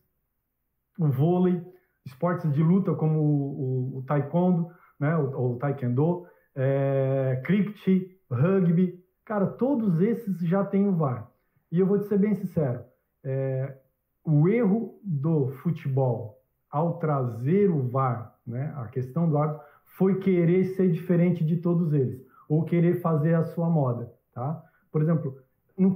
o 0.97 1.09
vôlei, 1.09 1.61
esportes 2.07 2.53
de 2.53 2.63
luta 2.63 2.95
como 2.95 3.19
o, 3.19 3.97
o, 3.97 3.99
o 3.99 4.03
taekwondo, 4.05 4.71
né, 5.01 5.17
o, 5.17 5.55
o 5.55 5.57
taekwondo, 5.57 6.29
é, 6.55 7.43
cricket, 7.45 8.09
rugby, 8.31 9.05
cara, 9.25 9.49
todos 9.49 10.01
esses 10.01 10.39
já 10.47 10.65
têm 10.65 10.87
o 10.87 10.95
VAR. 10.95 11.29
E 11.73 11.81
eu 11.81 11.87
vou 11.87 11.99
te 11.99 12.07
ser 12.07 12.19
bem 12.19 12.37
sincero, 12.37 12.85
é, 13.25 13.77
o 14.25 14.49
erro 14.49 14.97
do 15.03 15.49
futebol 15.61 16.41
ao 16.71 17.01
trazer 17.01 17.69
o 17.69 17.89
VAR, 17.89 18.39
né, 18.47 18.73
a 18.77 18.87
questão 18.87 19.29
do 19.29 19.37
árbitro, 19.37 19.67
foi 19.99 20.21
querer 20.21 20.67
ser 20.77 20.89
diferente 20.93 21.45
de 21.45 21.57
todos 21.57 21.93
eles, 21.93 22.25
ou 22.49 22.63
querer 22.63 23.01
fazer 23.01 23.35
a 23.35 23.43
sua 23.43 23.69
moda, 23.69 24.22
tá? 24.33 24.63
Por 24.91 25.03
exemplo, 25.03 25.39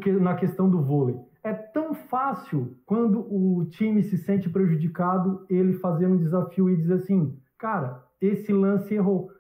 que, 0.01 0.13
na 0.13 0.35
questão 0.35 0.69
do 0.69 0.83
vôlei, 0.83 1.19
é 1.43 1.53
tão 1.53 1.95
fácil 1.95 2.77
quando 2.85 3.21
o 3.21 3.65
time 3.67 4.03
se 4.03 4.19
sente 4.19 4.49
prejudicado, 4.49 5.47
ele 5.49 5.75
fazer 5.75 6.07
um 6.07 6.17
desafio 6.17 6.69
e 6.69 6.77
dizer 6.77 6.95
assim, 6.95 7.39
cara, 7.57 8.03
esse 8.21 8.53
lance 8.53 8.95
errou. 8.95 9.31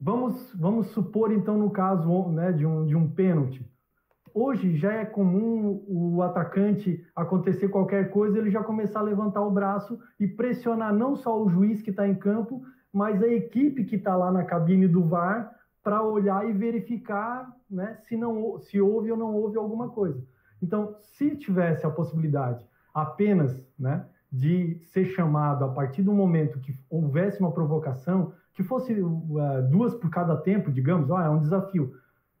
Vamos, 0.00 0.54
vamos 0.54 0.88
supor 0.88 1.32
então 1.32 1.58
no 1.58 1.70
caso 1.70 2.28
né, 2.30 2.52
de 2.52 2.64
um, 2.64 2.86
de 2.86 2.96
um 2.96 3.08
pênalti. 3.08 3.68
Hoje 4.32 4.76
já 4.76 4.92
é 4.92 5.04
comum 5.04 5.84
o 5.86 6.20
atacante 6.22 7.06
acontecer 7.14 7.68
qualquer 7.68 8.10
coisa, 8.10 8.38
ele 8.38 8.50
já 8.50 8.62
começar 8.64 9.00
a 9.00 9.04
levantar 9.04 9.42
o 9.42 9.50
braço 9.50 9.98
e 10.18 10.26
pressionar 10.26 10.92
não 10.92 11.14
só 11.14 11.40
o 11.40 11.48
juiz 11.48 11.82
que 11.82 11.90
está 11.90 12.08
em 12.08 12.14
campo, 12.16 12.62
mas 12.92 13.22
a 13.22 13.28
equipe 13.28 13.84
que 13.84 13.96
está 13.96 14.16
lá 14.16 14.32
na 14.32 14.44
cabine 14.44 14.88
do 14.88 15.04
VAR 15.04 15.54
para 15.84 16.02
olhar 16.02 16.48
e 16.48 16.52
verificar 16.52 17.54
né, 17.70 17.98
se, 18.08 18.16
não, 18.16 18.58
se 18.58 18.80
houve 18.80 19.12
ou 19.12 19.18
não 19.18 19.34
houve 19.34 19.58
alguma 19.58 19.90
coisa. 19.90 20.26
Então, 20.62 20.96
se 20.98 21.36
tivesse 21.36 21.84
a 21.84 21.90
possibilidade 21.90 22.66
apenas 22.94 23.62
né, 23.78 24.06
de 24.32 24.78
ser 24.86 25.04
chamado 25.04 25.62
a 25.62 25.68
partir 25.68 26.02
do 26.02 26.12
momento 26.12 26.58
que 26.58 26.72
houvesse 26.88 27.38
uma 27.38 27.52
provocação, 27.52 28.32
que 28.54 28.62
fosse 28.62 28.94
uh, 28.94 29.68
duas 29.70 29.94
por 29.94 30.08
cada 30.08 30.36
tempo, 30.36 30.72
digamos, 30.72 31.10
oh, 31.10 31.18
é 31.18 31.28
um 31.28 31.42
desafio, 31.42 31.92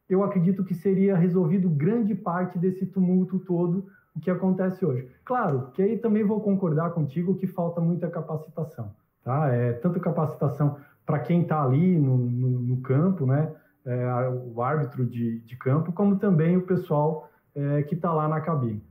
eu 0.08 0.24
acredito 0.24 0.64
que 0.64 0.74
seria 0.74 1.16
resolvido 1.16 1.68
grande 1.68 2.14
parte 2.14 2.58
desse 2.58 2.86
tumulto 2.86 3.38
todo 3.38 3.86
o 4.16 4.20
que 4.20 4.30
acontece 4.30 4.84
hoje. 4.86 5.08
Claro, 5.24 5.70
que 5.72 5.82
aí 5.82 5.98
também 5.98 6.24
vou 6.24 6.40
concordar 6.40 6.90
contigo 6.90 7.34
que 7.34 7.46
falta 7.46 7.80
muita 7.80 8.08
capacitação, 8.08 8.92
tá? 9.22 9.48
É 9.48 9.72
tanto 9.72 10.00
capacitação 10.00 10.78
para 11.04 11.18
quem 11.18 11.42
está 11.42 11.62
ali 11.62 11.98
no, 11.98 12.16
no, 12.16 12.48
no, 12.60 12.76
campo, 12.78 13.26
né? 13.26 13.52
É, 13.84 14.28
o 14.28 14.62
árbitro 14.62 15.04
de, 15.04 15.40
de, 15.40 15.56
campo, 15.56 15.92
como 15.92 16.16
também 16.16 16.56
o 16.56 16.62
pessoal 16.62 17.30
é, 17.54 17.82
que 17.82 17.94
está 17.94 18.12
lá 18.12 18.26
na 18.26 18.40
cabine. 18.40 18.82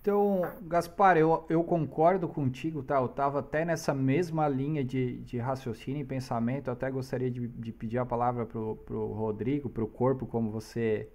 Então, 0.00 0.42
Gaspar, 0.62 1.16
eu, 1.16 1.44
eu 1.48 1.64
concordo 1.64 2.28
contigo, 2.28 2.82
tá? 2.82 2.96
Eu 2.96 3.06
estava 3.06 3.40
até 3.40 3.64
nessa 3.64 3.92
mesma 3.92 4.48
linha 4.48 4.84
de, 4.84 5.18
de 5.18 5.38
raciocínio 5.38 6.02
e 6.02 6.04
pensamento. 6.04 6.68
Eu 6.68 6.72
até 6.72 6.90
gostaria 6.90 7.30
de, 7.30 7.46
de 7.48 7.72
pedir 7.72 7.98
a 7.98 8.06
palavra 8.06 8.46
para 8.46 8.58
o 8.58 9.12
Rodrigo, 9.12 9.68
para 9.68 9.82
o 9.82 9.88
corpo, 9.88 10.26
como 10.26 10.50
você 10.50 11.08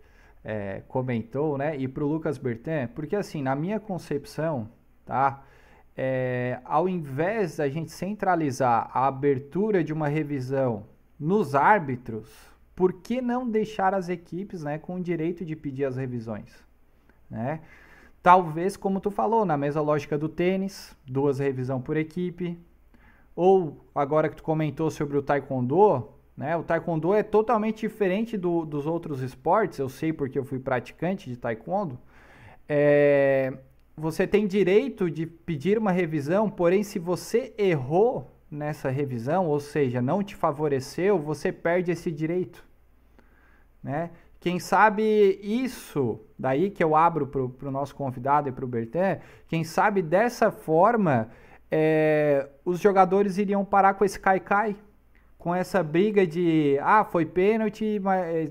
é, 0.44 0.82
comentou, 0.88 1.58
né? 1.58 1.78
E 1.78 1.88
para 1.88 2.04
o 2.04 2.08
Lucas 2.08 2.38
Bertin, 2.38 2.88
porque 2.94 3.16
assim, 3.16 3.42
na 3.42 3.56
minha 3.56 3.80
concepção, 3.80 4.70
tá? 5.06 5.44
É, 5.96 6.60
ao 6.64 6.88
invés 6.88 7.58
da 7.58 7.68
gente 7.70 7.92
centralizar 7.92 8.90
a 8.94 9.08
abertura 9.08 9.84
de 9.84 9.92
uma 9.92 10.08
revisão 10.08 10.86
nos 11.20 11.54
árbitros, 11.54 12.30
por 12.76 12.94
que 12.94 13.22
não 13.22 13.50
deixar 13.50 13.94
as 13.94 14.10
equipes 14.10 14.64
né, 14.64 14.78
com 14.78 14.96
o 14.96 15.02
direito 15.02 15.46
de 15.46 15.56
pedir 15.56 15.86
as 15.86 15.98
revisões? 15.98 16.52
Né? 17.30 17.62
Talvez, 18.24 18.78
como 18.78 19.00
tu 19.00 19.10
falou, 19.10 19.46
na 19.46 19.58
mesma 19.58 19.82
lógica 19.82 20.18
do 20.18 20.30
tênis, 20.30 20.96
duas 21.06 21.40
revisão 21.40 21.82
por 21.82 21.98
equipe. 21.98 22.58
Ou 23.36 23.86
agora 23.96 24.30
que 24.30 24.36
tu 24.36 24.44
comentou 24.44 24.92
sobre 24.92 25.18
o 25.18 25.22
taekwondo, 25.22 26.10
né? 26.36 26.56
O 26.56 26.64
taekwondo 26.64 27.14
é 27.14 27.24
totalmente 27.24 27.82
diferente 27.82 28.38
do, 28.38 28.66
dos 28.66 28.86
outros 28.86 29.22
esportes. 29.22 29.80
Eu 29.80 29.90
sei 29.90 30.14
porque 30.14 30.38
eu 30.38 30.44
fui 30.44 30.60
praticante 30.60 31.30
de 31.30 31.38
taekwondo. 31.38 31.98
É, 32.68 33.54
você 33.96 34.26
tem 34.26 34.48
direito 34.48 35.10
de 35.10 35.26
pedir 35.26 35.78
uma 35.78 35.92
revisão, 35.92 36.50
porém, 36.50 36.84
se 36.84 36.98
você 36.98 37.54
errou 37.58 38.32
nessa 38.50 38.90
revisão, 38.90 39.48
ou 39.48 39.60
seja, 39.60 40.02
não 40.02 40.24
te 40.24 40.36
favoreceu, 40.36 41.18
você 41.20 41.52
perde 41.52 41.92
esse 41.92 42.12
direito, 42.12 42.64
né? 43.84 44.12
Quem 44.40 44.58
sabe 44.60 45.40
isso, 45.44 46.20
daí 46.38 46.72
que 46.72 46.84
eu 46.84 46.96
abro 46.96 47.28
para 47.28 47.70
o 47.70 47.72
nosso 47.72 47.96
convidado 47.96 48.50
e 48.50 48.52
para 48.52 48.66
o 48.66 48.68
Bertin, 48.68 49.22
quem 49.48 49.64
sabe 49.64 50.02
dessa 50.02 50.52
forma 50.52 51.30
é, 51.70 52.50
os 52.66 52.80
jogadores 52.80 53.38
iriam 53.38 53.64
parar 53.64 53.94
com 53.94 54.04
esse 54.04 54.20
cai-cai, 54.20 54.76
com 55.42 55.56
essa 55.56 55.82
briga 55.82 56.26
de, 56.26 56.78
ah, 56.84 57.04
foi 57.04 57.26
pênalti, 57.26 58.00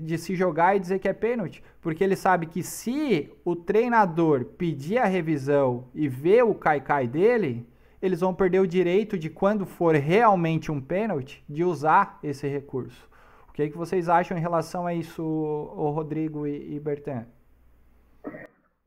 de 0.01 0.17
se 0.17 0.35
jogar 0.35 0.75
e 0.75 0.79
dizer 0.79 0.99
que 0.99 1.07
é 1.07 1.13
pênalti. 1.13 1.63
Porque 1.79 2.03
ele 2.03 2.17
sabe 2.17 2.47
que 2.47 2.61
se 2.61 3.31
o 3.45 3.55
treinador 3.55 4.43
pedir 4.43 4.97
a 4.97 5.05
revisão 5.05 5.85
e 5.95 6.09
ver 6.09 6.43
o 6.43 6.53
cai-cai 6.53 7.07
dele, 7.07 7.65
eles 8.01 8.19
vão 8.19 8.33
perder 8.33 8.59
o 8.59 8.67
direito 8.67 9.17
de, 9.17 9.29
quando 9.29 9.65
for 9.65 9.95
realmente 9.95 10.69
um 10.69 10.81
pênalti, 10.81 11.41
de 11.47 11.63
usar 11.63 12.19
esse 12.21 12.45
recurso. 12.45 13.09
O 13.47 13.53
que, 13.53 13.63
é 13.63 13.69
que 13.69 13.77
vocês 13.77 14.09
acham 14.09 14.37
em 14.37 14.41
relação 14.41 14.85
a 14.85 14.93
isso, 14.93 15.23
o 15.23 15.91
Rodrigo 15.91 16.45
e, 16.45 16.75
e 16.75 16.79
Bertan? 16.79 17.25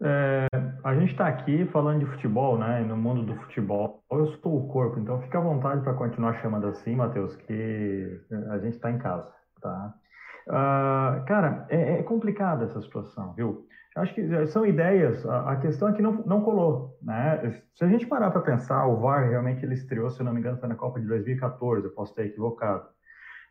É, 0.07 0.47
a 0.85 0.95
gente 0.95 1.13
está 1.13 1.27
aqui 1.27 1.65
falando 1.73 2.01
de 2.01 2.07
futebol, 2.07 2.59
né? 2.59 2.81
No 2.81 2.95
mundo 2.95 3.23
do 3.23 3.35
futebol, 3.41 4.05
eu 4.13 4.27
sou 4.43 4.65
o 4.65 4.69
corpo, 4.69 5.01
então 5.01 5.21
fica 5.23 5.39
à 5.39 5.41
vontade 5.41 5.83
para 5.83 5.95
continuar 5.95 6.35
chamando 6.43 6.67
assim, 6.67 6.95
Matheus, 6.95 7.35
que 7.37 8.21
a 8.51 8.59
gente 8.59 8.75
está 8.75 8.91
em 8.91 8.99
casa, 8.99 9.33
tá? 9.63 9.95
Uh, 10.47 11.25
cara, 11.25 11.67
é, 11.71 12.01
é 12.01 12.03
complicada 12.03 12.67
essa 12.67 12.83
situação, 12.83 13.33
viu? 13.33 13.67
Acho 13.97 14.15
que 14.15 14.47
são 14.49 14.67
ideias. 14.67 15.25
A, 15.27 15.53
a, 15.53 15.57
questão 15.57 15.89
é 15.89 15.93
que 15.93 16.03
não, 16.03 16.13
não 16.27 16.43
colou, 16.43 16.99
né? 17.01 17.63
Se 17.75 17.85
a 17.85 17.89
gente 17.89 18.07
parar 18.07 18.31
para 18.31 18.43
pensar, 18.43 18.87
o 18.87 19.01
VAR 19.01 19.31
realmente 19.31 19.65
ele 19.65 19.75
estreou, 19.75 20.11
se 20.11 20.21
eu 20.21 20.27
não 20.27 20.35
me 20.35 20.41
engano, 20.41 20.59
foi 20.59 20.69
na 20.69 20.75
Copa 20.75 21.01
de 21.01 21.07
2014. 21.07 21.87
Eu 21.87 21.93
posso 21.93 22.15
ter 22.15 22.27
equivocado. 22.27 22.85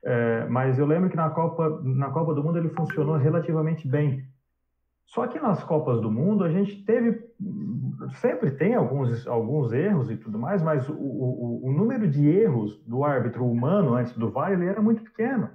É, 0.05 0.45
mas 0.50 0.77
eu 0.77 0.86
lembro 0.86 1.10
que 1.10 1.15
na 1.15 1.29
Copa, 1.29 1.81
na 1.81 2.12
Copa 2.12 2.33
do 2.36 2.43
Mundo 2.43 2.60
ele 2.60 2.69
funcionou 2.69 3.15
relativamente 3.15 3.88
bem. 3.88 4.22
Só 5.05 5.27
que 5.27 5.39
nas 5.39 5.63
Copas 5.63 6.01
do 6.01 6.10
Mundo 6.10 6.43
a 6.43 6.50
gente 6.50 6.83
teve, 6.86 7.22
sempre 8.22 8.51
tem 8.51 8.74
alguns, 8.74 9.27
alguns 9.27 9.72
erros 9.72 10.10
e 10.10 10.17
tudo 10.17 10.39
mais, 10.39 10.62
mas 10.62 10.88
o, 10.89 10.93
o, 10.93 11.67
o 11.67 11.72
número 11.72 12.07
de 12.07 12.27
erros 12.27 12.81
do 12.86 13.03
árbitro 13.03 13.45
humano 13.45 13.93
antes 13.93 14.17
do 14.17 14.31
VAR 14.31 14.53
ele 14.53 14.65
era 14.65 14.81
muito 14.81 15.03
pequeno. 15.03 15.50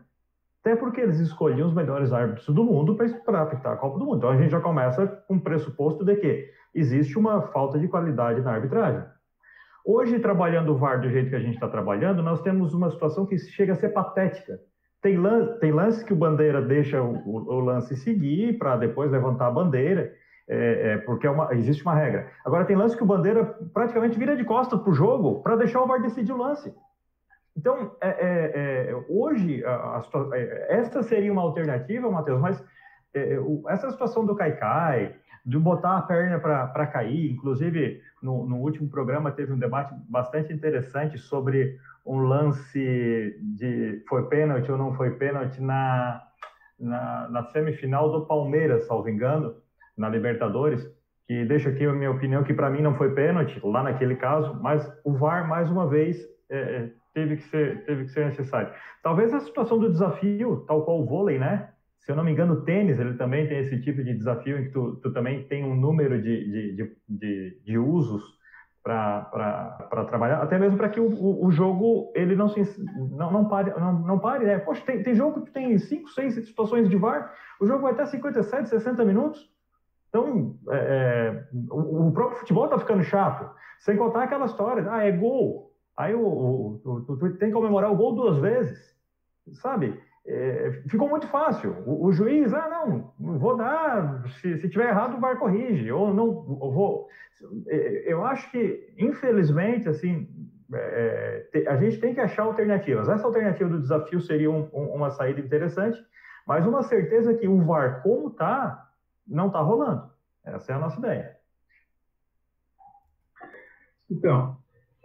Até 0.60 0.76
porque 0.76 1.00
eles 1.00 1.18
escolhiam 1.18 1.66
os 1.66 1.74
melhores 1.74 2.12
árbitros 2.12 2.46
do 2.54 2.64
mundo 2.64 2.96
para 3.24 3.42
apitar 3.42 3.72
a 3.72 3.76
Copa 3.76 3.98
do 3.98 4.04
Mundo. 4.04 4.18
Então 4.18 4.30
a 4.30 4.36
gente 4.36 4.50
já 4.50 4.60
começa 4.60 5.06
com 5.06 5.36
o 5.36 5.40
pressuposto 5.40 6.04
de 6.04 6.16
que 6.16 6.50
existe 6.74 7.18
uma 7.18 7.42
falta 7.42 7.78
de 7.78 7.88
qualidade 7.88 8.42
na 8.42 8.52
arbitragem. 8.52 9.02
Hoje, 9.84 10.18
trabalhando 10.18 10.72
o 10.72 10.76
VAR 10.76 11.00
do 11.00 11.08
jeito 11.08 11.30
que 11.30 11.36
a 11.36 11.40
gente 11.40 11.54
está 11.54 11.66
trabalhando, 11.66 12.22
nós 12.22 12.42
temos 12.42 12.74
uma 12.74 12.90
situação 12.90 13.24
que 13.24 13.38
chega 13.38 13.72
a 13.72 13.76
ser 13.76 13.88
patética. 13.88 14.60
Tem 15.00 15.16
lance, 15.16 15.60
tem 15.60 15.70
lance 15.70 16.04
que 16.04 16.12
o 16.12 16.16
Bandeira 16.16 16.60
deixa 16.60 17.00
o, 17.00 17.16
o 17.26 17.60
lance 17.60 17.96
seguir 17.96 18.58
para 18.58 18.76
depois 18.76 19.10
levantar 19.10 19.46
a 19.46 19.50
bandeira, 19.50 20.12
é, 20.48 20.92
é, 20.92 20.98
porque 20.98 21.26
é 21.26 21.30
uma, 21.30 21.54
existe 21.54 21.82
uma 21.82 21.94
regra. 21.94 22.30
Agora, 22.44 22.64
tem 22.64 22.76
lance 22.76 22.96
que 22.96 23.02
o 23.02 23.06
Bandeira 23.06 23.44
praticamente 23.72 24.18
vira 24.18 24.36
de 24.36 24.44
costas 24.44 24.80
para 24.80 24.90
o 24.90 24.94
jogo 24.94 25.42
para 25.42 25.56
deixar 25.56 25.82
o 25.82 25.86
VAR 25.86 26.02
decidir 26.02 26.32
o 26.32 26.36
lance. 26.36 26.74
Então, 27.56 27.92
é, 28.00 28.08
é, 28.08 28.90
é 28.90 29.04
hoje, 29.08 29.64
a, 29.64 29.70
a, 29.70 30.02
essa 30.68 31.02
seria 31.02 31.32
uma 31.32 31.42
alternativa, 31.42 32.10
Matheus, 32.10 32.40
mas 32.40 32.64
essa 33.68 33.90
situação 33.90 34.24
do 34.24 34.36
Caicai, 34.36 35.14
de 35.48 35.58
botar 35.58 35.96
a 35.96 36.02
perna 36.02 36.38
para 36.38 36.86
cair, 36.86 37.32
inclusive 37.32 38.02
no, 38.22 38.46
no, 38.46 38.56
último 38.58 38.86
programa 38.86 39.30
teve 39.30 39.50
um 39.50 39.58
debate 39.58 39.94
bastante 40.06 40.52
interessante 40.52 41.16
sobre 41.16 41.78
um 42.04 42.18
lance 42.18 43.34
de 43.56 44.04
foi 44.06 44.28
pênalti 44.28 44.70
ou 44.70 44.76
não 44.76 44.94
foi 44.94 45.12
pênalti 45.12 45.58
na, 45.62 46.22
na, 46.78 47.28
na 47.30 47.44
semifinal 47.44 48.12
do 48.12 48.26
Palmeiras, 48.26 48.86
salvo 48.86 49.08
engano, 49.08 49.54
na 49.96 50.10
Libertadores, 50.10 50.86
que 51.26 51.46
deixa 51.46 51.70
aqui 51.70 51.86
a 51.86 51.94
minha 51.94 52.10
opinião 52.10 52.44
que 52.44 52.52
para 52.52 52.68
mim 52.68 52.82
não 52.82 52.94
foi 52.94 53.14
pênalti 53.14 53.58
lá 53.64 53.82
naquele 53.82 54.16
caso, 54.16 54.54
mas 54.60 54.86
o 55.02 55.14
VAR 55.14 55.48
mais 55.48 55.70
uma 55.70 55.88
vez 55.88 56.18
é, 56.50 56.58
é, 56.58 56.90
teve 57.14 57.36
que 57.36 57.44
ser 57.44 57.86
teve 57.86 58.04
que 58.04 58.10
ser 58.10 58.26
necessário. 58.26 58.70
Talvez 59.02 59.32
a 59.32 59.40
situação 59.40 59.78
do 59.78 59.90
desafio, 59.90 60.62
tal 60.68 60.84
qual 60.84 61.00
o 61.00 61.06
vôlei, 61.06 61.38
né? 61.38 61.70
Se 62.00 62.12
eu 62.12 62.16
não 62.16 62.24
me 62.24 62.32
engano, 62.32 62.54
o 62.54 62.64
tênis 62.64 62.98
ele 62.98 63.14
também 63.14 63.46
tem 63.46 63.58
esse 63.58 63.80
tipo 63.80 64.02
de 64.02 64.14
desafio 64.14 64.58
em 64.58 64.64
que 64.64 64.70
tu, 64.70 64.96
tu 64.96 65.12
também 65.12 65.44
tem 65.44 65.64
um 65.64 65.74
número 65.74 66.20
de, 66.20 66.50
de, 66.50 66.76
de, 66.76 66.96
de, 67.08 67.60
de 67.64 67.78
usos 67.78 68.38
para 68.82 70.06
trabalhar, 70.08 70.42
até 70.42 70.58
mesmo 70.58 70.78
para 70.78 70.88
que 70.88 70.98
o, 70.98 71.10
o, 71.10 71.46
o, 71.46 71.50
jogo 71.50 72.10
ele 72.14 72.34
não 72.34 72.48
se 72.48 72.62
não, 73.10 73.30
não 73.30 73.44
pare, 73.46 73.70
não, 73.78 73.92
não 73.92 74.18
pare, 74.18 74.46
né? 74.46 74.58
Poxa, 74.58 74.82
tem, 74.86 75.02
tem 75.02 75.14
jogo 75.14 75.44
que 75.44 75.50
tem 75.50 75.76
5, 75.76 76.08
6 76.08 76.46
situações 76.46 76.88
de 76.88 76.96
VAR, 76.96 77.34
o 77.60 77.66
jogo 77.66 77.82
vai 77.82 77.92
até 77.92 78.06
57, 78.06 78.68
60 78.68 79.04
minutos. 79.04 79.50
Então, 80.08 80.56
é, 80.70 80.76
é, 80.76 81.48
o, 81.70 82.08
o, 82.08 82.12
próprio 82.12 82.38
futebol 82.38 82.64
está 82.64 82.78
ficando 82.78 83.02
chato. 83.02 83.50
Sem 83.80 83.96
contar 83.96 84.22
aquela 84.22 84.46
história, 84.46 84.90
ah, 84.90 85.04
é 85.04 85.12
gol. 85.12 85.70
Aí 85.94 86.14
o, 86.14 86.20
o, 86.26 86.80
tu, 86.82 87.16
tu 87.18 87.36
tem 87.36 87.48
que 87.48 87.54
comemorar 87.54 87.92
o 87.92 87.96
gol 87.96 88.14
duas 88.14 88.38
vezes, 88.38 88.96
sabe? 89.54 90.00
É, 90.30 90.82
ficou 90.88 91.08
muito 91.08 91.26
fácil. 91.28 91.74
O, 91.86 92.06
o, 92.06 92.12
juiz, 92.12 92.52
ah, 92.52 92.68
não, 92.68 93.14
vou 93.38 93.56
dar, 93.56 94.28
se, 94.40 94.58
se 94.58 94.68
tiver 94.68 94.90
errado, 94.90 95.16
o 95.16 95.20
VAR 95.20 95.38
corrige, 95.38 95.90
ou 95.90 96.12
não, 96.12 96.42
vou. 96.42 97.08
É, 97.66 98.12
eu 98.12 98.22
acho 98.26 98.50
que, 98.50 98.92
infelizmente, 98.98 99.88
assim, 99.88 100.28
é, 100.74 101.64
a 101.66 101.76
gente 101.78 101.98
tem 101.98 102.12
que 102.12 102.20
achar 102.20 102.42
alternativas. 102.42 103.08
Essa 103.08 103.26
alternativa 103.26 103.70
do 103.70 103.80
desafio 103.80 104.20
seria 104.20 104.50
um, 104.50 104.68
um, 104.70 104.96
uma 104.96 105.10
saída 105.10 105.40
interessante, 105.40 105.98
mas 106.46 106.66
uma 106.66 106.82
certeza 106.82 107.32
que 107.32 107.48
o 107.48 107.64
VAR, 107.64 108.02
como 108.02 108.28
está, 108.28 108.86
não 109.26 109.46
está 109.46 109.60
rolando. 109.60 110.10
Essa 110.44 110.72
é 110.72 110.74
a 110.74 110.78
nossa 110.78 110.98
ideia. 110.98 111.38
Então, 114.10 114.58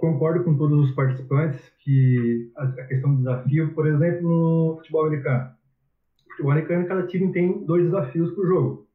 concordo 0.03 0.43
com 0.43 0.57
todos 0.57 0.89
os 0.89 0.93
participantes 0.93 1.61
que 1.79 2.51
a, 2.57 2.67
questão 2.83 3.15
do 3.15 3.19
desafio, 3.19 3.73
por 3.73 3.87
exemplo, 3.87 4.27
no 4.27 4.75
futebol 4.75 5.05
americano. 5.05 5.45
No 5.45 6.31
futebol 6.31 6.51
americano, 6.51 6.87
cada 6.87 7.07
time 7.07 7.31
tem 7.31 7.65
dois 7.65 7.85
desafios 7.85 8.29
por 8.35 8.45
jogo. 8.45 8.87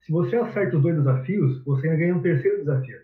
Se 0.00 0.10
você 0.10 0.34
acerta 0.34 0.76
os 0.76 0.82
dois 0.82 0.96
desafios, 0.96 1.64
você 1.64 1.86
ainda 1.86 2.00
ganha 2.00 2.16
um 2.16 2.22
terceiro 2.22 2.58
desafio. 2.58 2.98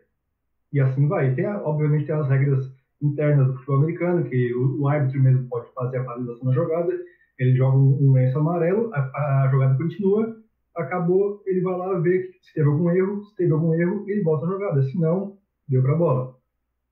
E 0.73 0.81
assim 0.81 1.07
vai. 1.07 1.33
Tem, 1.37 1.47
obviamente, 1.47 2.07
tem 2.07 2.15
as 2.17 2.29
regras 2.29 2.75
internas 3.01 3.47
do 3.47 3.55
futebol 3.55 3.77
americano, 3.77 4.25
que 4.25 4.53
o, 4.53 4.81
o 4.81 4.89
árbitro 4.89 5.23
mesmo 5.23 5.49
pode 5.49 5.73
fazer 5.75 5.99
a 5.99 6.05
paralisação 6.05 6.49
da 6.49 6.55
jogada, 6.55 6.93
ele 7.39 7.55
joga 7.55 7.77
um, 7.77 8.09
um 8.09 8.13
lenço 8.15 8.37
amarelo, 8.37 8.93
a, 8.93 8.99
a, 8.99 9.49
jogada 9.53 9.79
continua, 9.79 10.37
acabou, 10.77 11.41
ele 11.47 11.61
vai 11.61 11.79
lá 11.79 12.01
ver 12.01 12.33
se 12.43 12.53
teve 12.53 12.69
algum 12.69 12.91
erro, 12.91 13.25
se 13.27 13.37
teve 13.37 13.53
algum 13.53 13.75
erro, 13.75 14.05
ele 14.09 14.23
volta 14.25 14.45
a 14.45 14.49
jogada, 14.49 14.83
se 14.83 14.99
não, 14.99 15.39
deu 15.69 15.83
para 15.83 15.93
a 15.93 15.97
bola. 15.97 16.34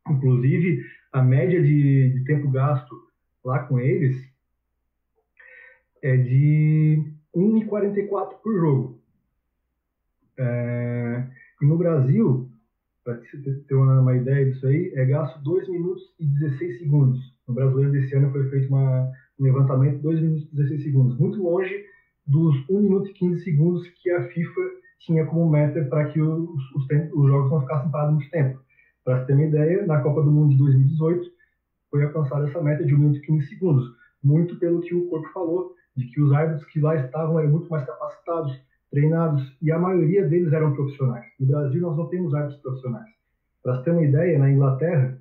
Inclusive, 0.09 0.85
a 1.13 1.23
média 1.23 1.63
de, 1.63 2.11
de 2.11 2.25
tempo 2.25 2.51
gasto 2.51 2.95
lá 3.45 3.61
com 3.61 3.79
eles 3.79 4.17
é 6.03 6.17
de 6.17 7.03
1,44 7.35 8.35
por 8.43 8.59
jogo. 8.59 8.99
É, 10.39 11.27
no 11.61 11.79
Brasil, 11.79 12.51
para 13.05 13.17
ter 13.17 13.75
uma, 13.75 14.01
uma, 14.01 14.17
ideia 14.17 14.51
disso 14.51 14.67
aí, 14.67 14.93
é 14.95 15.05
gasto 15.05 15.43
2 15.43 15.69
minutos 15.69 16.03
e 16.19 16.27
16 16.27 16.79
segundos. 16.79 17.21
No 17.47 17.55
brasileiro 17.55 17.93
desse 17.93 18.15
ano 18.15 18.33
foi 18.33 18.49
feito 18.51 18.69
uma, 18.69 19.11
um 19.39 19.45
levantamento 19.45 20.03
2 20.03 20.21
minutos 20.21 20.49
e 20.53 20.57
16 20.57 20.83
segundos, 20.83 21.19
muito 21.19 21.43
longe 21.43 21.85
dos 22.27 22.57
1 22.69 22.81
minuto 22.81 23.11
e 23.11 23.15
15 23.15 23.45
segundos 23.45 23.89
que 24.03 24.11
a 24.11 24.29
FIFA 24.29 24.61
tinha 25.01 25.27
como 25.27 25.51
meta 25.51 25.85
para 25.85 26.07
que 26.11 26.21
os, 26.21 26.49
os, 26.75 26.85
os, 27.13 27.29
jogos 27.29 27.51
não 27.51 27.61
ficassem 27.61 27.91
parados 27.91 28.15
muito 28.15 28.31
tempo. 28.31 28.62
Para 29.05 29.25
ter 29.25 29.35
uma 29.35 29.45
ideia, 29.45 29.87
na 29.87 30.01
Copa 30.01 30.23
do 30.23 30.31
Mundo 30.31 30.51
de 30.51 30.59
2018 30.59 31.31
foi 31.91 32.05
alcançada 32.05 32.49
essa 32.49 32.63
meta 32.63 32.85
de 32.85 32.95
1 32.95 32.99
minuto 32.99 33.19
e 33.19 33.21
15 33.21 33.49
segundos, 33.49 33.85
muito 34.23 34.57
pelo 34.59 34.81
que 34.81 34.95
o 34.95 35.09
corpo 35.09 35.29
falou, 35.33 35.75
de 35.97 36.07
que 36.07 36.21
os 36.23 36.33
árbitros 36.33 36.65
que 36.71 36.81
lá 36.81 36.97
estavam 36.97 37.39
eram 37.39 37.51
muito 37.51 37.69
mais 37.69 37.85
capacitados, 37.85 38.59
treinados, 38.91 39.57
e 39.61 39.71
a 39.71 39.79
maioria 39.79 40.27
deles 40.27 40.53
eram 40.53 40.75
profissionais. 40.75 41.27
No 41.39 41.47
Brasil, 41.47 41.83
nós 41.83 41.97
não 41.97 42.09
temos 42.09 42.35
árbitros 42.35 42.63
profissionais. 42.63 43.11
Para 43.63 43.83
ter 43.83 43.91
uma 43.91 44.03
ideia, 44.03 44.39
na 44.39 44.51
Inglaterra, 44.51 45.19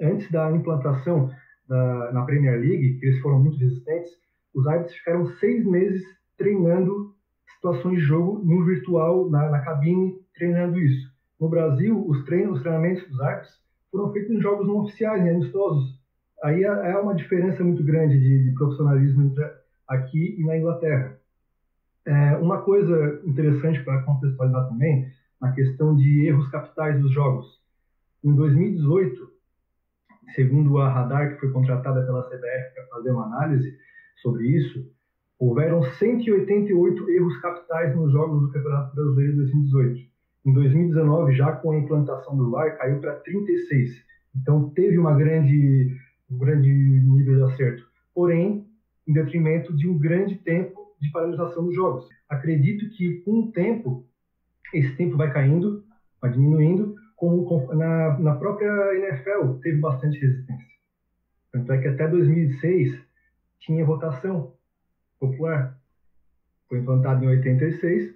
antes 0.00 0.30
da 0.30 0.50
implantação 0.52 1.30
da, 1.66 2.12
na 2.12 2.24
Premier 2.24 2.60
League, 2.60 2.98
eles 3.02 3.20
foram 3.20 3.40
muito 3.40 3.58
resistentes, 3.58 4.12
os 4.54 4.66
árbitros 4.66 4.96
ficaram 4.96 5.26
seis 5.38 5.64
meses 5.64 6.02
treinando 6.36 7.14
situações 7.54 7.98
de 7.98 8.04
jogo 8.04 8.42
no 8.44 8.64
virtual, 8.64 9.30
na, 9.30 9.50
na 9.50 9.60
cabine, 9.60 10.14
treinando 10.34 10.78
isso. 10.78 11.15
No 11.40 11.48
Brasil, 11.48 12.04
os 12.08 12.24
treinos, 12.24 12.56
os 12.56 12.62
treinamentos 12.62 13.06
dos 13.08 13.20
árbitros 13.20 13.60
foram 13.90 14.12
feitos 14.12 14.30
em 14.30 14.40
jogos 14.40 14.66
não 14.66 14.78
oficiais, 14.78 15.24
em 15.24 15.30
amistosos. 15.30 15.98
Aí 16.42 16.64
é, 16.64 16.66
é 16.66 16.98
uma 16.98 17.14
diferença 17.14 17.62
muito 17.62 17.82
grande 17.82 18.18
de, 18.18 18.44
de 18.44 18.54
profissionalismo 18.54 19.22
entre 19.22 19.44
aqui 19.88 20.36
e 20.38 20.44
na 20.44 20.56
Inglaterra. 20.56 21.18
É, 22.06 22.36
uma 22.36 22.62
coisa 22.62 23.20
interessante 23.24 23.82
para 23.82 24.02
contextualizar 24.02 24.68
também, 24.68 25.10
na 25.40 25.52
questão 25.52 25.94
de 25.96 26.26
erros 26.26 26.48
capitais 26.50 27.00
dos 27.00 27.12
jogos. 27.12 27.46
Em 28.24 28.34
2018, 28.34 29.28
segundo 30.34 30.78
a 30.78 30.88
Radar, 30.88 31.34
que 31.34 31.40
foi 31.40 31.52
contratada 31.52 32.04
pela 32.04 32.22
CBF 32.24 32.74
para 32.74 32.86
fazer 32.90 33.10
uma 33.10 33.26
análise 33.26 33.76
sobre 34.22 34.46
isso, 34.46 34.90
houveram 35.38 35.82
188 35.82 37.10
erros 37.10 37.36
capitais 37.38 37.94
nos 37.94 38.12
jogos 38.12 38.40
do 38.40 38.52
Campeonato 38.52 38.94
Brasileiro 38.94 39.32
de 39.32 39.38
2018. 39.38 40.15
Em 40.46 40.52
2019, 40.52 41.34
já 41.34 41.50
com 41.52 41.72
a 41.72 41.78
implantação 41.78 42.36
do 42.36 42.50
VAR, 42.52 42.78
caiu 42.78 43.00
para 43.00 43.16
36. 43.16 43.90
Então, 44.36 44.70
teve 44.70 44.96
uma 44.96 45.12
grande, 45.12 45.98
um 46.30 46.38
grande 46.38 46.72
nível 46.72 47.34
de 47.34 47.52
acerto. 47.52 47.84
Porém, 48.14 48.64
em 49.08 49.12
detrimento 49.12 49.76
de 49.76 49.88
um 49.88 49.98
grande 49.98 50.36
tempo 50.36 50.94
de 51.00 51.10
paralisação 51.10 51.64
dos 51.64 51.74
jogos. 51.74 52.08
Acredito 52.28 52.88
que, 52.90 53.22
com 53.22 53.40
o 53.40 53.52
tempo, 53.52 54.06
esse 54.72 54.94
tempo 54.96 55.16
vai 55.16 55.32
caindo, 55.32 55.84
vai 56.20 56.30
diminuindo, 56.30 56.94
como 57.16 57.74
na, 57.74 58.18
na 58.18 58.34
própria 58.36 58.70
NFL 58.96 59.54
teve 59.62 59.80
bastante 59.80 60.18
resistência. 60.18 60.76
Tanto 61.50 61.72
é 61.72 61.78
que 61.78 61.88
até 61.88 62.06
2006 62.06 63.00
tinha 63.58 63.84
votação 63.84 64.54
popular. 65.18 65.76
Foi 66.68 66.78
implantado 66.78 67.24
em 67.24 67.28
86 67.28 68.14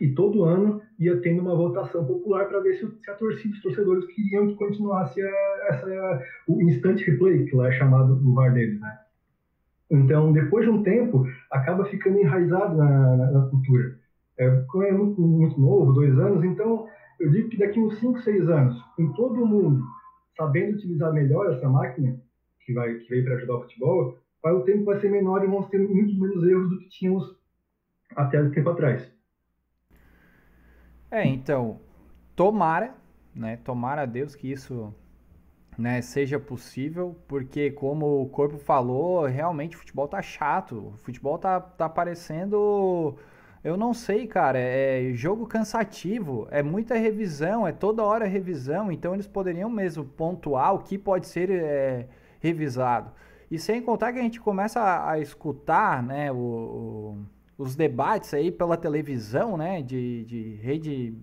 e 0.00 0.08
todo 0.12 0.44
ano 0.44 0.80
ia 1.00 1.18
tendo 1.22 1.40
uma 1.40 1.56
votação 1.56 2.04
popular 2.04 2.46
para 2.46 2.60
ver 2.60 2.74
se, 2.74 2.86
se, 2.86 3.10
a 3.10 3.14
torcida, 3.14 3.54
os 3.54 3.62
torcedores 3.62 4.04
queriam 4.06 4.48
que 4.48 4.54
continuasse 4.54 5.20
a, 5.22 5.66
essa, 5.70 6.22
o 6.46 6.60
instant 6.60 7.00
replay, 7.00 7.46
que 7.46 7.56
lá 7.56 7.68
é 7.68 7.72
chamado 7.72 8.14
do 8.16 8.34
VAR 8.34 8.52
deles, 8.52 8.78
né? 8.78 8.98
Então, 9.90 10.32
depois 10.32 10.64
de 10.64 10.70
um 10.70 10.82
tempo, 10.82 11.26
acaba 11.50 11.84
ficando 11.86 12.18
enraizado 12.18 12.76
na, 12.76 13.16
na, 13.16 13.30
na 13.32 13.46
cultura. 13.48 13.98
É, 14.38 14.48
como 14.68 14.84
é 14.84 14.92
muito, 14.92 15.20
muito, 15.20 15.60
novo, 15.60 15.92
dois 15.92 16.16
anos, 16.18 16.44
então 16.44 16.86
eu 17.18 17.30
digo 17.30 17.48
que 17.48 17.58
daqui 17.58 17.80
uns 17.80 17.98
5, 17.98 18.20
6 18.20 18.48
anos, 18.48 18.80
com 18.96 19.12
todo 19.12 19.44
mundo 19.44 19.82
sabendo 20.36 20.76
utilizar 20.76 21.12
melhor 21.12 21.52
essa 21.52 21.68
máquina, 21.68 22.16
que, 22.64 22.72
vai, 22.72 22.94
que 22.94 23.08
veio 23.10 23.24
para 23.24 23.34
ajudar 23.34 23.56
o 23.56 23.62
futebol, 23.62 24.18
vai, 24.42 24.52
o 24.52 24.62
tempo 24.62 24.84
vai 24.84 25.00
ser 25.00 25.10
menor 25.10 25.42
e 25.42 25.46
vamos 25.46 25.68
ter 25.68 25.78
muitos 25.78 26.18
menos 26.18 26.46
erros 26.46 26.70
do 26.70 26.78
que 26.78 26.88
tínhamos 26.88 27.36
até 28.16 28.40
o 28.40 28.50
tempo 28.50 28.70
atrás. 28.70 29.19
É, 31.10 31.26
então, 31.26 31.80
tomara, 32.36 32.94
né? 33.34 33.58
Tomara 33.64 34.02
a 34.02 34.06
Deus 34.06 34.34
que 34.34 34.50
isso 34.50 34.94
né, 35.76 36.02
seja 36.02 36.38
possível, 36.38 37.16
porque 37.26 37.70
como 37.70 38.22
o 38.22 38.28
corpo 38.28 38.58
falou, 38.58 39.24
realmente 39.26 39.76
o 39.76 39.78
futebol 39.78 40.06
tá 40.06 40.22
chato. 40.22 40.92
O 40.94 40.96
futebol 40.98 41.38
tá, 41.38 41.60
tá 41.60 41.88
parecendo. 41.88 43.16
Eu 43.64 43.76
não 43.76 43.92
sei, 43.94 44.26
cara. 44.26 44.58
É 44.58 45.12
jogo 45.14 45.46
cansativo, 45.46 46.46
é 46.50 46.62
muita 46.62 46.96
revisão, 46.96 47.66
é 47.66 47.72
toda 47.72 48.04
hora 48.04 48.26
revisão, 48.26 48.92
então 48.92 49.14
eles 49.14 49.26
poderiam 49.26 49.70
mesmo 49.70 50.04
pontuar 50.04 50.74
o 50.74 50.78
que 50.80 50.98
pode 50.98 51.26
ser 51.26 51.50
é, 51.50 52.08
revisado. 52.40 53.10
E 53.50 53.58
sem 53.58 53.82
contar 53.82 54.12
que 54.12 54.18
a 54.18 54.22
gente 54.22 54.40
começa 54.40 54.80
a, 54.80 55.12
a 55.12 55.18
escutar, 55.18 56.02
né, 56.02 56.30
o, 56.30 56.36
o, 56.36 57.18
os 57.60 57.76
debates 57.76 58.32
aí 58.32 58.50
pela 58.50 58.76
televisão, 58.76 59.56
né, 59.56 59.82
de, 59.82 60.24
de 60.24 60.54
rede 60.62 61.14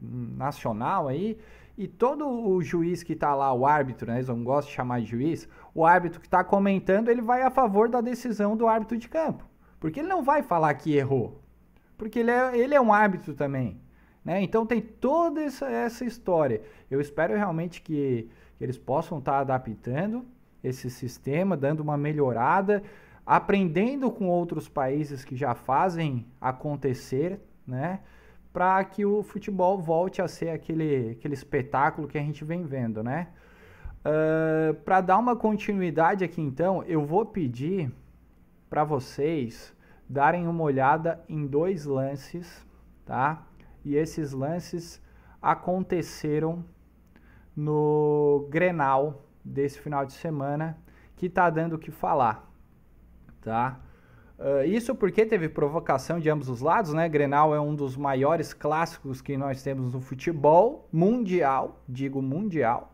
nacional 0.00 1.06
aí, 1.06 1.38
e 1.78 1.86
todo 1.86 2.28
o 2.28 2.60
juiz 2.60 3.04
que 3.04 3.12
está 3.12 3.34
lá, 3.34 3.52
o 3.52 3.64
árbitro, 3.64 4.10
né, 4.10 4.16
eles 4.16 4.28
não 4.28 4.42
gostam 4.42 4.70
de 4.70 4.74
chamar 4.74 5.00
de 5.00 5.06
juiz, 5.06 5.48
o 5.72 5.86
árbitro 5.86 6.20
que 6.20 6.26
está 6.26 6.42
comentando, 6.42 7.08
ele 7.08 7.22
vai 7.22 7.42
a 7.42 7.50
favor 7.50 7.88
da 7.88 8.00
decisão 8.00 8.56
do 8.56 8.66
árbitro 8.66 8.98
de 8.98 9.08
campo. 9.08 9.44
Porque 9.78 10.00
ele 10.00 10.08
não 10.08 10.24
vai 10.24 10.42
falar 10.42 10.74
que 10.74 10.96
errou. 10.96 11.40
Porque 11.96 12.18
ele 12.18 12.32
é, 12.32 12.58
ele 12.58 12.74
é 12.74 12.80
um 12.80 12.92
árbitro 12.92 13.34
também. 13.34 13.80
Né? 14.24 14.42
Então 14.42 14.66
tem 14.66 14.80
toda 14.80 15.40
essa, 15.40 15.66
essa 15.66 16.04
história. 16.04 16.62
Eu 16.90 17.00
espero 17.00 17.36
realmente 17.36 17.80
que, 17.80 18.28
que 18.58 18.64
eles 18.64 18.76
possam 18.76 19.18
estar 19.18 19.32
tá 19.32 19.38
adaptando 19.38 20.24
esse 20.64 20.90
sistema, 20.90 21.56
dando 21.56 21.80
uma 21.80 21.96
melhorada, 21.96 22.82
aprendendo 23.26 24.10
com 24.10 24.28
outros 24.28 24.68
países 24.68 25.24
que 25.24 25.34
já 25.34 25.54
fazem 25.54 26.24
acontecer, 26.40 27.40
né? 27.66 28.00
Para 28.52 28.82
que 28.84 29.04
o 29.04 29.22
futebol 29.22 29.78
volte 29.78 30.22
a 30.22 30.28
ser 30.28 30.50
aquele, 30.50 31.10
aquele 31.10 31.34
espetáculo 31.34 32.06
que 32.06 32.16
a 32.16 32.22
gente 32.22 32.44
vem 32.44 32.64
vendo, 32.64 33.02
né? 33.02 33.28
Uh, 34.00 34.72
para 34.82 35.00
dar 35.00 35.18
uma 35.18 35.34
continuidade 35.34 36.22
aqui, 36.22 36.40
então, 36.40 36.84
eu 36.84 37.04
vou 37.04 37.26
pedir 37.26 37.92
para 38.70 38.84
vocês 38.84 39.74
darem 40.08 40.46
uma 40.46 40.62
olhada 40.62 41.20
em 41.28 41.44
dois 41.44 41.84
lances, 41.84 42.64
tá? 43.04 43.44
E 43.84 43.96
esses 43.96 44.32
lances 44.32 45.02
aconteceram 45.42 46.64
no 47.56 48.46
Grenal 48.48 49.24
desse 49.44 49.80
final 49.80 50.06
de 50.06 50.12
semana, 50.12 50.78
que 51.16 51.28
tá 51.28 51.48
dando 51.50 51.74
o 51.74 51.78
que 51.78 51.90
falar, 51.90 52.48
tá? 53.46 53.80
Uh, 54.38 54.64
isso 54.66 54.94
porque 54.94 55.24
teve 55.24 55.48
provocação 55.48 56.18
de 56.18 56.28
ambos 56.28 56.48
os 56.48 56.60
lados, 56.60 56.92
né? 56.92 57.08
Grenal 57.08 57.54
é 57.54 57.60
um 57.60 57.74
dos 57.74 57.96
maiores 57.96 58.52
clássicos 58.52 59.22
que 59.22 59.36
nós 59.36 59.62
temos 59.62 59.94
no 59.94 60.00
futebol 60.00 60.88
mundial, 60.92 61.80
digo 61.88 62.20
mundial. 62.20 62.92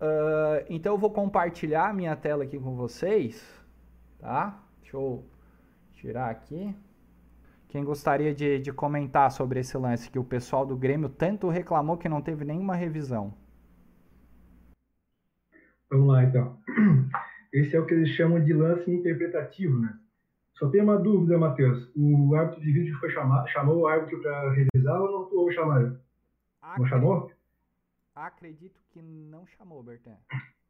Uh, 0.00 0.64
então 0.68 0.94
eu 0.94 0.98
vou 0.98 1.10
compartilhar 1.10 1.90
a 1.90 1.92
minha 1.92 2.16
tela 2.16 2.44
aqui 2.44 2.58
com 2.58 2.74
vocês, 2.74 3.44
tá? 4.18 4.58
Deixa 4.80 4.96
eu 4.96 5.22
tirar 5.92 6.30
aqui. 6.30 6.74
Quem 7.68 7.84
gostaria 7.84 8.34
de, 8.34 8.58
de 8.58 8.72
comentar 8.72 9.30
sobre 9.30 9.60
esse 9.60 9.76
lance 9.76 10.10
que 10.10 10.18
o 10.18 10.24
pessoal 10.24 10.64
do 10.64 10.76
Grêmio 10.76 11.08
tanto 11.08 11.48
reclamou 11.48 11.98
que 11.98 12.08
não 12.08 12.22
teve 12.22 12.44
nenhuma 12.44 12.74
revisão? 12.74 13.34
Vamos 15.90 16.08
lá, 16.08 16.24
então. 16.24 16.56
Esse 17.54 17.76
é 17.76 17.80
o 17.80 17.86
que 17.86 17.94
eles 17.94 18.08
chamam 18.10 18.42
de 18.42 18.52
lance 18.52 18.90
interpretativo, 18.90 19.78
né? 19.78 19.96
Só 20.54 20.68
tem 20.68 20.82
uma 20.82 20.98
dúvida, 20.98 21.38
Matheus. 21.38 21.88
O 21.96 22.34
árbitro 22.34 22.60
de 22.60 22.72
vídeo 22.72 22.98
foi 22.98 23.10
chamar, 23.10 23.46
chamou 23.46 23.78
o 23.78 23.86
árbitro 23.86 24.20
para 24.20 24.52
revisar 24.52 25.00
ou 25.00 25.10
não 25.10 25.38
ou 25.38 25.52
chamaram? 25.52 25.96
Acredito, 26.60 26.78
não 26.80 26.86
chamou? 26.86 27.30
Acredito 28.14 28.80
que 28.90 29.00
não 29.02 29.46
chamou, 29.46 29.82
Bertan. 29.82 30.16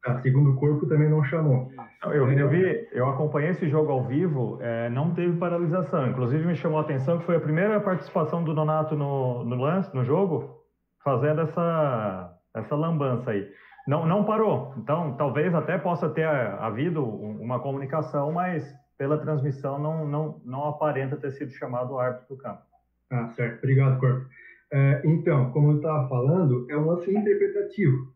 Ah, 0.06 0.20
segundo 0.20 0.50
o 0.50 0.56
corpo 0.56 0.86
também 0.86 1.08
não 1.08 1.24
chamou. 1.24 1.70
Eu, 2.04 2.30
eu 2.30 2.48
vi, 2.50 2.88
eu 2.92 3.08
acompanhei 3.08 3.50
esse 3.50 3.66
jogo 3.70 3.90
ao 3.90 4.04
vivo, 4.04 4.58
é, 4.60 4.90
não 4.90 5.14
teve 5.14 5.38
paralisação. 5.38 6.08
Inclusive 6.08 6.46
me 6.46 6.56
chamou 6.56 6.78
a 6.78 6.82
atenção 6.82 7.18
que 7.18 7.24
foi 7.24 7.36
a 7.36 7.40
primeira 7.40 7.80
participação 7.80 8.44
do 8.44 8.54
Donato 8.54 8.94
no, 8.94 9.44
no 9.44 9.56
lance, 9.56 9.94
no 9.94 10.04
jogo, 10.04 10.62
fazendo 11.02 11.40
essa, 11.40 12.38
essa 12.54 12.76
lambança 12.76 13.30
aí. 13.30 13.50
Não, 13.86 14.06
não 14.06 14.24
parou. 14.24 14.74
Então, 14.78 15.14
talvez 15.16 15.54
até 15.54 15.76
possa 15.78 16.08
ter 16.08 16.26
havido 16.26 17.04
uma 17.04 17.60
comunicação, 17.60 18.32
mas 18.32 18.74
pela 18.96 19.18
transmissão 19.18 19.78
não, 19.78 20.06
não, 20.06 20.40
não 20.44 20.64
aparenta 20.68 21.16
ter 21.16 21.32
sido 21.32 21.52
chamado 21.52 21.92
o 21.92 21.98
árbitro 21.98 22.34
do 22.34 22.42
campo. 22.42 22.62
Ah, 23.10 23.28
certo. 23.28 23.58
Obrigado, 23.58 24.00
Corpo. 24.00 24.26
É, 24.72 25.02
então, 25.04 25.50
como 25.50 25.72
eu 25.72 25.76
estava 25.76 26.08
falando, 26.08 26.66
é 26.70 26.76
um 26.76 26.86
lance 26.86 27.14
interpretativo. 27.14 28.12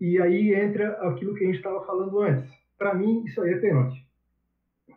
E 0.00 0.20
aí 0.20 0.54
entra 0.54 0.90
aquilo 1.08 1.34
que 1.34 1.44
a 1.44 1.46
gente 1.46 1.56
estava 1.56 1.84
falando 1.84 2.20
antes. 2.20 2.50
Para 2.78 2.94
mim, 2.94 3.22
isso 3.24 3.40
aí 3.42 3.52
é 3.52 3.58
pênalti. 3.58 4.04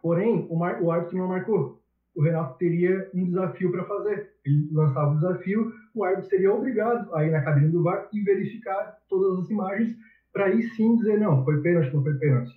Porém, 0.02 0.48
o, 0.50 0.56
mar, 0.56 0.82
o 0.82 0.91
árbitro 0.91 1.17
não 1.17 1.28
marcou. 1.28 1.77
O 2.17 2.23
Renato 2.23 2.58
teria 2.58 3.10
um 3.13 3.25
desafio 3.25 3.71
para 3.71 3.86
fazer. 3.86 4.32
Ele 4.43 4.67
lançava 4.71 5.12
o 5.12 5.15
desafio, 5.15 5.71
o 5.93 6.03
árbitro 6.03 6.30
seria 6.30 6.51
obrigado 6.51 7.13
a 7.13 7.23
ir 7.23 7.32
na 7.32 7.41
cabine 7.41 7.69
do 7.69 7.84
VAR 7.84 8.10
e 8.12 8.21
verificar 8.21 8.97
todas 9.08 9.43
as 9.43 9.49
imagens 9.51 9.95
para 10.34 10.45
aí 10.45 10.63
sim 10.69 10.95
dizer 10.97 11.19
não, 11.19 11.43
foi 11.43 11.62
pênalti, 11.62 11.93
não 11.93 12.03
foi 12.03 12.13
pênalti. 12.15 12.51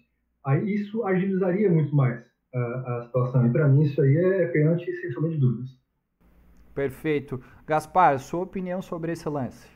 Aí 0.45 0.75
isso 0.75 1.05
agilizaria 1.05 1.71
muito 1.71 1.95
mais 1.95 2.25
a, 2.55 2.59
a 2.59 3.03
situação. 3.05 3.47
E 3.47 3.51
para 3.51 3.69
mim 3.69 3.83
isso 3.83 4.01
aí 4.01 4.17
é 4.17 4.47
pênalti 4.47 4.91
sem 4.97 5.13
sombra 5.13 5.31
de 5.31 5.39
dúvidas. 5.39 5.71
Perfeito. 6.75 7.41
Gaspar, 7.67 8.19
sua 8.19 8.41
opinião 8.41 8.81
sobre 8.81 9.13
esse 9.13 9.29
lance? 9.29 9.69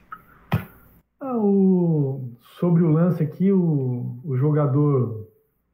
Ah, 1.21 1.37
o, 1.37 2.33
sobre 2.59 2.83
o 2.83 2.91
lance 2.91 3.23
aqui, 3.23 3.51
o, 3.53 4.21
o 4.25 4.37
jogador 4.37 5.29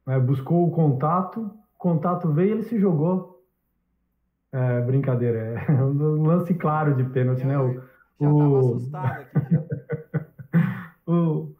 né, 0.05 0.19
buscou 0.19 0.67
o 0.67 0.71
contato, 0.71 1.51
o 1.75 1.77
contato 1.77 2.31
veio 2.31 2.49
e 2.49 2.51
ele 2.51 2.63
se 2.63 2.79
jogou. 2.79 3.30
É, 4.51 4.81
brincadeira, 4.81 5.63
é 5.67 5.71
um 5.81 6.23
lance 6.23 6.53
claro 6.53 6.93
de 6.95 7.03
pênalti, 7.05 7.45
né? 7.45 7.57
O, 7.57 7.73
já 8.19 8.29
o... 8.29 8.57
assustado 8.59 9.21
aqui. 9.21 9.57
o, 11.07 11.51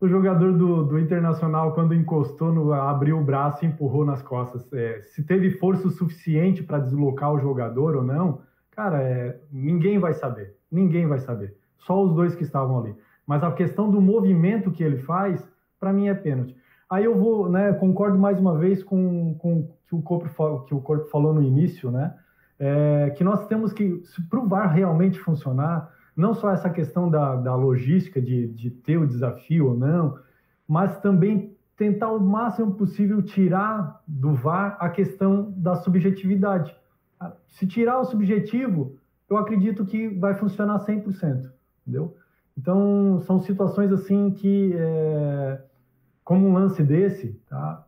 o 0.00 0.08
jogador 0.08 0.52
do, 0.52 0.84
do 0.84 0.98
Internacional, 0.98 1.74
quando 1.74 1.94
encostou, 1.94 2.52
no, 2.52 2.72
abriu 2.72 3.18
o 3.18 3.24
braço 3.24 3.64
e 3.64 3.68
empurrou 3.68 4.04
nas 4.04 4.20
costas. 4.22 4.66
É, 4.72 5.00
se 5.02 5.22
teve 5.22 5.50
força 5.58 5.86
o 5.86 5.90
suficiente 5.90 6.62
para 6.62 6.80
deslocar 6.80 7.32
o 7.32 7.38
jogador 7.38 7.96
ou 7.96 8.02
não, 8.02 8.40
cara, 8.70 9.00
é, 9.02 9.38
ninguém 9.52 9.98
vai 9.98 10.14
saber. 10.14 10.56
Ninguém 10.70 11.06
vai 11.06 11.20
saber. 11.20 11.54
Só 11.78 12.02
os 12.02 12.14
dois 12.14 12.34
que 12.34 12.42
estavam 12.42 12.80
ali. 12.80 12.94
Mas 13.26 13.44
a 13.44 13.52
questão 13.52 13.90
do 13.90 14.00
movimento 14.00 14.72
que 14.72 14.82
ele 14.82 14.98
faz, 14.98 15.46
para 15.78 15.92
mim 15.92 16.08
é 16.08 16.14
pênalti. 16.14 16.56
Aí 16.90 17.04
eu 17.04 17.16
vou, 17.16 17.48
né, 17.48 17.72
concordo 17.74 18.18
mais 18.18 18.40
uma 18.40 18.58
vez 18.58 18.82
com, 18.82 19.34
com 19.34 19.68
que 19.86 19.94
o 19.94 20.02
corpo 20.02 20.64
que 20.64 20.74
o 20.74 20.80
corpo 20.80 21.08
falou 21.08 21.32
no 21.32 21.42
início, 21.42 21.90
né, 21.90 22.12
é, 22.60 23.10
que 23.16 23.24
nós 23.24 23.46
temos 23.46 23.72
que, 23.72 24.02
para 24.28 24.38
o 24.38 24.46
VAR 24.46 24.72
realmente 24.72 25.18
funcionar, 25.18 25.90
não 26.14 26.34
só 26.34 26.50
essa 26.50 26.68
questão 26.68 27.08
da, 27.10 27.34
da 27.34 27.54
logística 27.56 28.20
de, 28.20 28.46
de 28.48 28.70
ter 28.70 28.98
o 28.98 29.06
desafio 29.06 29.68
ou 29.68 29.76
não, 29.76 30.18
mas 30.68 31.00
também 31.00 31.56
tentar 31.76 32.12
o 32.12 32.20
máximo 32.20 32.74
possível 32.74 33.22
tirar 33.22 34.02
do 34.06 34.34
VAR 34.34 34.76
a 34.78 34.90
questão 34.90 35.50
da 35.56 35.76
subjetividade. 35.76 36.76
Se 37.48 37.66
tirar 37.66 37.98
o 37.98 38.04
subjetivo, 38.04 38.96
eu 39.28 39.38
acredito 39.38 39.86
que 39.86 40.08
vai 40.08 40.34
funcionar 40.34 40.78
100%, 40.80 41.50
entendeu? 41.80 42.14
Então, 42.56 43.20
são 43.24 43.40
situações 43.40 43.90
assim 43.90 44.30
que, 44.32 44.74
é, 44.74 45.62
como 46.22 46.46
um 46.46 46.52
lance 46.52 46.82
desse, 46.82 47.40
tá? 47.48 47.86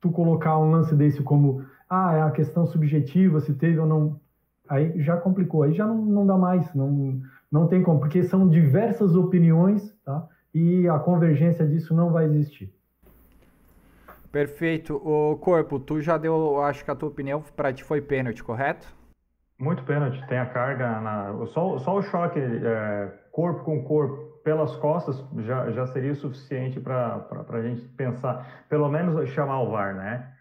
tu 0.00 0.10
colocar 0.10 0.58
um 0.58 0.70
lance 0.70 0.94
desse 0.94 1.22
como, 1.22 1.64
ah, 1.94 2.14
é 2.14 2.22
a 2.22 2.30
questão 2.30 2.66
subjetiva, 2.66 3.38
se 3.40 3.52
teve 3.52 3.78
ou 3.78 3.86
não, 3.86 4.18
aí 4.66 4.98
já 5.02 5.14
complicou, 5.14 5.62
aí 5.62 5.74
já 5.74 5.86
não, 5.86 5.96
não 5.96 6.26
dá 6.26 6.38
mais, 6.38 6.74
não, 6.74 7.20
não 7.50 7.66
tem 7.66 7.82
como, 7.82 8.00
porque 8.00 8.22
são 8.22 8.48
diversas 8.48 9.14
opiniões, 9.14 9.94
tá? 10.02 10.26
E 10.54 10.88
a 10.88 10.98
convergência 10.98 11.66
disso 11.66 11.94
não 11.94 12.10
vai 12.10 12.24
existir. 12.24 12.72
Perfeito. 14.30 14.96
O 14.96 15.36
Corpo, 15.36 15.78
tu 15.78 16.00
já 16.00 16.16
deu, 16.16 16.62
acho 16.62 16.82
que 16.82 16.90
a 16.90 16.94
tua 16.94 17.10
opinião 17.10 17.42
para 17.54 17.70
ti 17.74 17.84
foi 17.84 18.00
pênalti, 18.00 18.42
correto? 18.42 18.86
Muito 19.58 19.84
pênalti, 19.84 20.26
tem 20.28 20.38
a 20.38 20.46
carga, 20.46 20.98
na, 20.98 21.46
só, 21.48 21.78
só 21.78 21.98
o 21.98 22.02
choque 22.02 22.40
é, 22.40 23.12
corpo 23.30 23.64
com 23.64 23.82
corpo 23.84 24.40
pelas 24.42 24.74
costas 24.76 25.22
já, 25.40 25.70
já 25.70 25.86
seria 25.88 26.14
suficiente 26.14 26.80
para 26.80 27.22
a 27.50 27.62
gente 27.62 27.82
pensar, 27.88 28.64
pelo 28.70 28.88
menos 28.88 29.28
chamar 29.28 29.60
o 29.60 29.70
VAR, 29.70 29.94
né? 29.94 30.31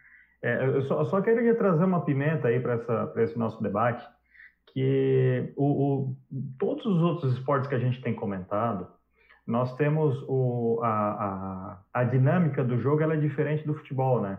É, 0.42 0.66
eu, 0.66 0.82
só, 0.84 1.00
eu 1.00 1.06
só 1.06 1.22
queria 1.22 1.56
trazer 1.56 1.84
uma 1.84 2.04
pimenta 2.04 2.48
aí 2.48 2.60
para 2.60 3.24
esse 3.24 3.38
nosso 3.38 3.62
debate, 3.62 4.06
que 4.74 5.54
o, 5.56 5.66
o, 5.66 6.16
todos 6.58 6.86
os 6.86 7.02
outros 7.02 7.34
esportes 7.34 7.68
que 7.68 7.76
a 7.76 7.80
gente 7.80 8.02
tem 8.02 8.14
comentado, 8.14 8.88
nós 9.46 9.76
temos 9.76 10.24
o, 10.28 10.80
a, 10.82 10.90
a, 11.94 12.02
a 12.02 12.04
dinâmica 12.04 12.64
do 12.64 12.80
jogo 12.80 13.02
ela 13.02 13.16
é 13.16 13.18
diferente 13.18 13.66
do 13.66 13.74
futebol, 13.74 14.22
né? 14.22 14.38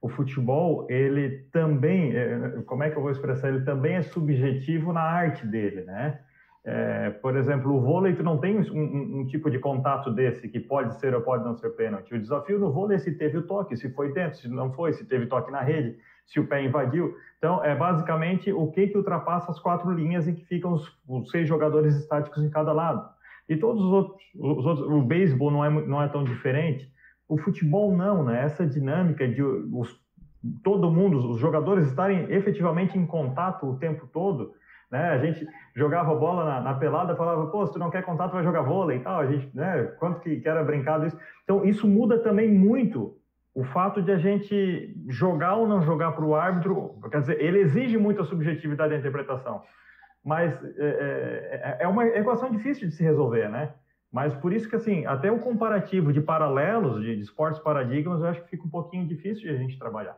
o 0.00 0.08
futebol, 0.08 0.86
ele 0.88 1.48
também, 1.52 2.14
é, 2.14 2.62
como 2.66 2.82
é 2.82 2.90
que 2.90 2.96
eu 2.96 3.02
vou 3.02 3.10
expressar? 3.10 3.48
Ele 3.48 3.64
também 3.64 3.96
é 3.96 4.02
subjetivo 4.02 4.92
na 4.92 5.00
arte 5.00 5.46
dele, 5.46 5.82
né? 5.82 6.20
É, 6.68 7.10
por 7.10 7.36
exemplo, 7.36 7.72
o 7.72 7.80
vôlei, 7.80 8.12
tu 8.12 8.24
não 8.24 8.38
tem 8.38 8.58
um, 8.58 8.62
um, 8.72 9.20
um, 9.20 9.26
tipo 9.26 9.48
de 9.48 9.56
contato 9.60 10.10
desse 10.10 10.48
que 10.48 10.58
pode 10.58 10.98
ser 10.98 11.14
ou 11.14 11.20
pode 11.20 11.44
não 11.44 11.54
ser 11.54 11.70
pênalti. 11.70 12.12
O 12.12 12.18
desafio 12.18 12.58
no 12.58 12.72
vôlei 12.72 12.96
é 12.96 12.98
se 12.98 13.12
teve 13.12 13.38
o 13.38 13.46
toque, 13.46 13.76
se 13.76 13.88
foi 13.90 14.12
dentro, 14.12 14.36
se 14.36 14.48
não 14.48 14.72
foi, 14.72 14.92
se 14.92 15.06
teve 15.06 15.26
toque 15.26 15.52
na 15.52 15.60
rede, 15.60 15.96
se 16.26 16.40
o 16.40 16.46
pé 16.48 16.64
invadiu. 16.64 17.14
Então, 17.38 17.64
é 17.64 17.72
basicamente 17.72 18.52
o 18.52 18.66
que 18.72 18.88
que 18.88 18.98
ultrapassa 18.98 19.52
as 19.52 19.60
quatro 19.60 19.92
linhas 19.92 20.26
em 20.26 20.34
que 20.34 20.44
ficam 20.44 20.72
os, 20.72 20.92
os 21.06 21.30
seis 21.30 21.46
jogadores 21.46 21.94
estáticos 21.94 22.42
em 22.42 22.50
cada 22.50 22.72
lado. 22.72 23.08
E 23.48 23.56
todos 23.56 23.80
os 23.80 23.92
outros, 23.92 24.20
os 24.34 24.66
outros 24.66 24.88
o 24.88 25.02
beisebol 25.02 25.52
não 25.52 25.64
é, 25.64 25.70
não 25.70 26.02
é 26.02 26.08
tão 26.08 26.24
diferente 26.24 26.90
O 27.28 27.38
futebol 27.38 27.96
não, 27.96 28.24
né? 28.24 28.42
Essa 28.42 28.66
dinâmica 28.66 29.28
de 29.28 29.40
os, 29.40 29.96
todo 30.64 30.90
mundo, 30.90 31.30
os 31.30 31.38
jogadores 31.38 31.86
estarem 31.86 32.28
efetivamente 32.32 32.98
em 32.98 33.06
contato 33.06 33.66
o 33.66 33.78
tempo 33.78 34.08
todo, 34.12 34.52
né? 34.90 35.10
A 35.10 35.18
gente 35.18 35.46
jogava 35.74 36.14
bola 36.14 36.44
na, 36.44 36.60
na, 36.60 36.74
pelada, 36.74 37.16
falava, 37.16 37.46
pô, 37.48 37.66
se 37.66 37.72
tu 37.72 37.78
não 37.78 37.90
quer 37.90 38.02
contato, 38.02 38.32
vai 38.32 38.44
jogar 38.44 38.62
vôlei 38.62 38.98
e 38.98 39.00
tal. 39.00 39.20
A 39.20 39.26
gente, 39.26 39.54
né? 39.54 39.84
Quanto 39.98 40.20
que, 40.20 40.40
que 40.40 40.48
era 40.48 40.62
brincado 40.62 41.06
isso. 41.06 41.18
Então, 41.44 41.64
isso 41.64 41.86
muda 41.86 42.18
também 42.18 42.48
muito 42.48 43.16
o 43.54 43.64
fato 43.64 44.02
de 44.02 44.12
a 44.12 44.18
gente 44.18 44.94
jogar 45.08 45.56
ou 45.56 45.66
não 45.66 45.82
jogar 45.82 46.12
para 46.12 46.24
o 46.24 46.34
árbitro. 46.34 47.00
Quer 47.10 47.20
dizer, 47.20 47.40
ele 47.40 47.60
exige 47.60 47.96
muito 47.96 48.20
a 48.20 48.24
subjetividade 48.24 48.92
da 48.92 48.98
interpretação. 48.98 49.62
Mas 50.24 50.52
é, 50.76 51.76
é, 51.80 51.84
é 51.84 51.88
uma 51.88 52.06
equação 52.06 52.50
difícil 52.50 52.88
de 52.88 52.94
se 52.94 53.02
resolver, 53.02 53.48
né? 53.48 53.72
Mas 54.12 54.34
por 54.34 54.52
isso 54.52 54.68
que, 54.68 54.76
assim, 54.76 55.06
até 55.06 55.30
o 55.30 55.38
comparativo 55.38 56.12
de 56.12 56.20
paralelos, 56.20 57.00
de, 57.02 57.16
de 57.16 57.22
esportes 57.22 57.60
paradigmas, 57.60 58.20
eu 58.20 58.26
acho 58.26 58.42
que 58.42 58.50
fica 58.50 58.64
um 58.64 58.70
pouquinho 58.70 59.06
difícil 59.06 59.44
de 59.44 59.50
a 59.50 59.58
gente 59.58 59.78
trabalhar. 59.78 60.16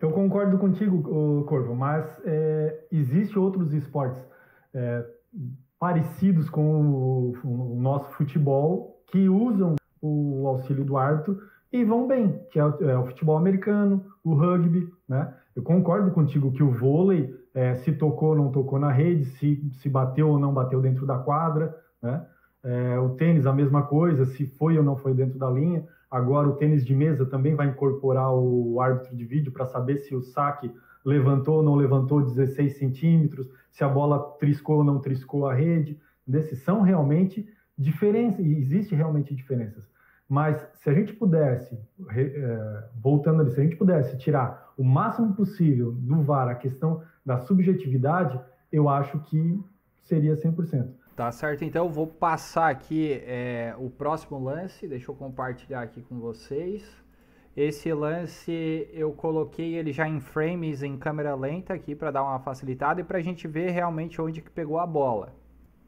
Eu 0.00 0.10
concordo 0.10 0.58
contigo, 0.58 1.44
Corvo, 1.44 1.74
mas 1.74 2.20
é, 2.24 2.86
existe 2.92 3.38
outros 3.38 3.72
esportes 3.72 4.22
é, 4.74 5.06
parecidos 5.78 6.50
com 6.50 6.82
o, 6.82 7.36
o, 7.44 7.80
nosso 7.80 8.10
futebol 8.12 9.02
que 9.06 9.28
usam 9.28 9.76
o 10.02 10.46
auxílio 10.46 10.84
do 10.84 10.96
árbitro 10.96 11.40
e 11.72 11.82
vão 11.84 12.06
bem, 12.06 12.40
que 12.50 12.58
é 12.58 12.64
o, 12.64 12.90
é 12.90 12.98
o 12.98 13.06
futebol 13.06 13.36
americano, 13.36 14.04
o 14.22 14.34
rugby, 14.34 14.92
né? 15.08 15.32
Eu 15.54 15.62
concordo 15.62 16.10
contigo 16.10 16.52
que 16.52 16.62
o 16.62 16.70
vôlei, 16.70 17.34
é, 17.54 17.74
se 17.76 17.92
tocou 17.92 18.30
ou 18.30 18.36
não 18.36 18.52
tocou 18.52 18.78
na 18.78 18.92
rede, 18.92 19.24
se, 19.24 19.66
se 19.72 19.88
bateu 19.88 20.28
ou 20.28 20.38
não 20.38 20.52
bateu 20.52 20.80
dentro 20.82 21.06
da 21.06 21.18
quadra, 21.18 21.74
né? 22.02 22.26
É, 22.62 22.98
o 22.98 23.10
tênis, 23.10 23.46
a 23.46 23.52
mesma 23.52 23.82
coisa, 23.82 24.26
se 24.26 24.44
foi 24.44 24.76
ou 24.76 24.84
não 24.84 24.96
foi 24.96 25.14
dentro 25.14 25.38
da 25.38 25.48
linha. 25.48 25.86
Agora, 26.16 26.48
o 26.48 26.54
tênis 26.54 26.82
de 26.82 26.94
mesa 26.94 27.26
também 27.26 27.54
vai 27.54 27.68
incorporar 27.68 28.32
o 28.32 28.80
árbitro 28.80 29.14
de 29.14 29.22
vídeo 29.22 29.52
para 29.52 29.66
saber 29.66 29.98
se 29.98 30.14
o 30.14 30.22
saque 30.22 30.72
levantou 31.04 31.56
ou 31.56 31.62
não 31.62 31.74
levantou 31.74 32.22
16 32.22 32.78
centímetros, 32.78 33.46
se 33.70 33.84
a 33.84 33.88
bola 33.88 34.18
triscou 34.38 34.78
ou 34.78 34.84
não 34.84 34.98
triscou 34.98 35.46
a 35.46 35.52
rede. 35.52 36.00
Desses 36.26 36.62
são 36.62 36.80
realmente 36.80 37.46
diferenças, 37.76 38.42
e 38.46 38.56
existe 38.56 38.94
realmente 38.94 39.34
diferenças. 39.34 39.86
Mas 40.26 40.66
se 40.76 40.88
a 40.88 40.94
gente 40.94 41.12
pudesse, 41.12 41.78
é, 42.10 42.84
voltando 42.98 43.42
ali, 43.42 43.50
se 43.50 43.60
a 43.60 43.62
gente 43.62 43.76
pudesse 43.76 44.16
tirar 44.16 44.72
o 44.74 44.82
máximo 44.82 45.34
possível 45.34 45.92
do 45.92 46.22
VAR 46.22 46.48
a 46.48 46.54
questão 46.54 47.02
da 47.26 47.36
subjetividade, 47.40 48.40
eu 48.72 48.88
acho 48.88 49.18
que 49.20 49.62
seria 50.00 50.34
100%. 50.34 50.88
Tá 51.16 51.32
certo, 51.32 51.64
então 51.64 51.88
vou 51.88 52.06
passar 52.06 52.68
aqui 52.70 53.14
é, 53.24 53.74
o 53.78 53.88
próximo 53.88 54.38
lance, 54.38 54.86
deixa 54.86 55.10
eu 55.10 55.14
compartilhar 55.14 55.80
aqui 55.80 56.02
com 56.02 56.20
vocês. 56.20 56.84
Esse 57.56 57.90
lance 57.94 58.86
eu 58.92 59.14
coloquei 59.14 59.76
ele 59.76 59.94
já 59.94 60.06
em 60.06 60.20
frames 60.20 60.82
em 60.82 60.98
câmera 60.98 61.34
lenta 61.34 61.72
aqui 61.72 61.94
para 61.94 62.10
dar 62.10 62.22
uma 62.22 62.38
facilitada 62.40 63.00
e 63.00 63.04
para 63.04 63.16
a 63.16 63.22
gente 63.22 63.48
ver 63.48 63.70
realmente 63.70 64.20
onde 64.20 64.42
que 64.42 64.50
pegou 64.50 64.78
a 64.78 64.86
bola. 64.86 65.34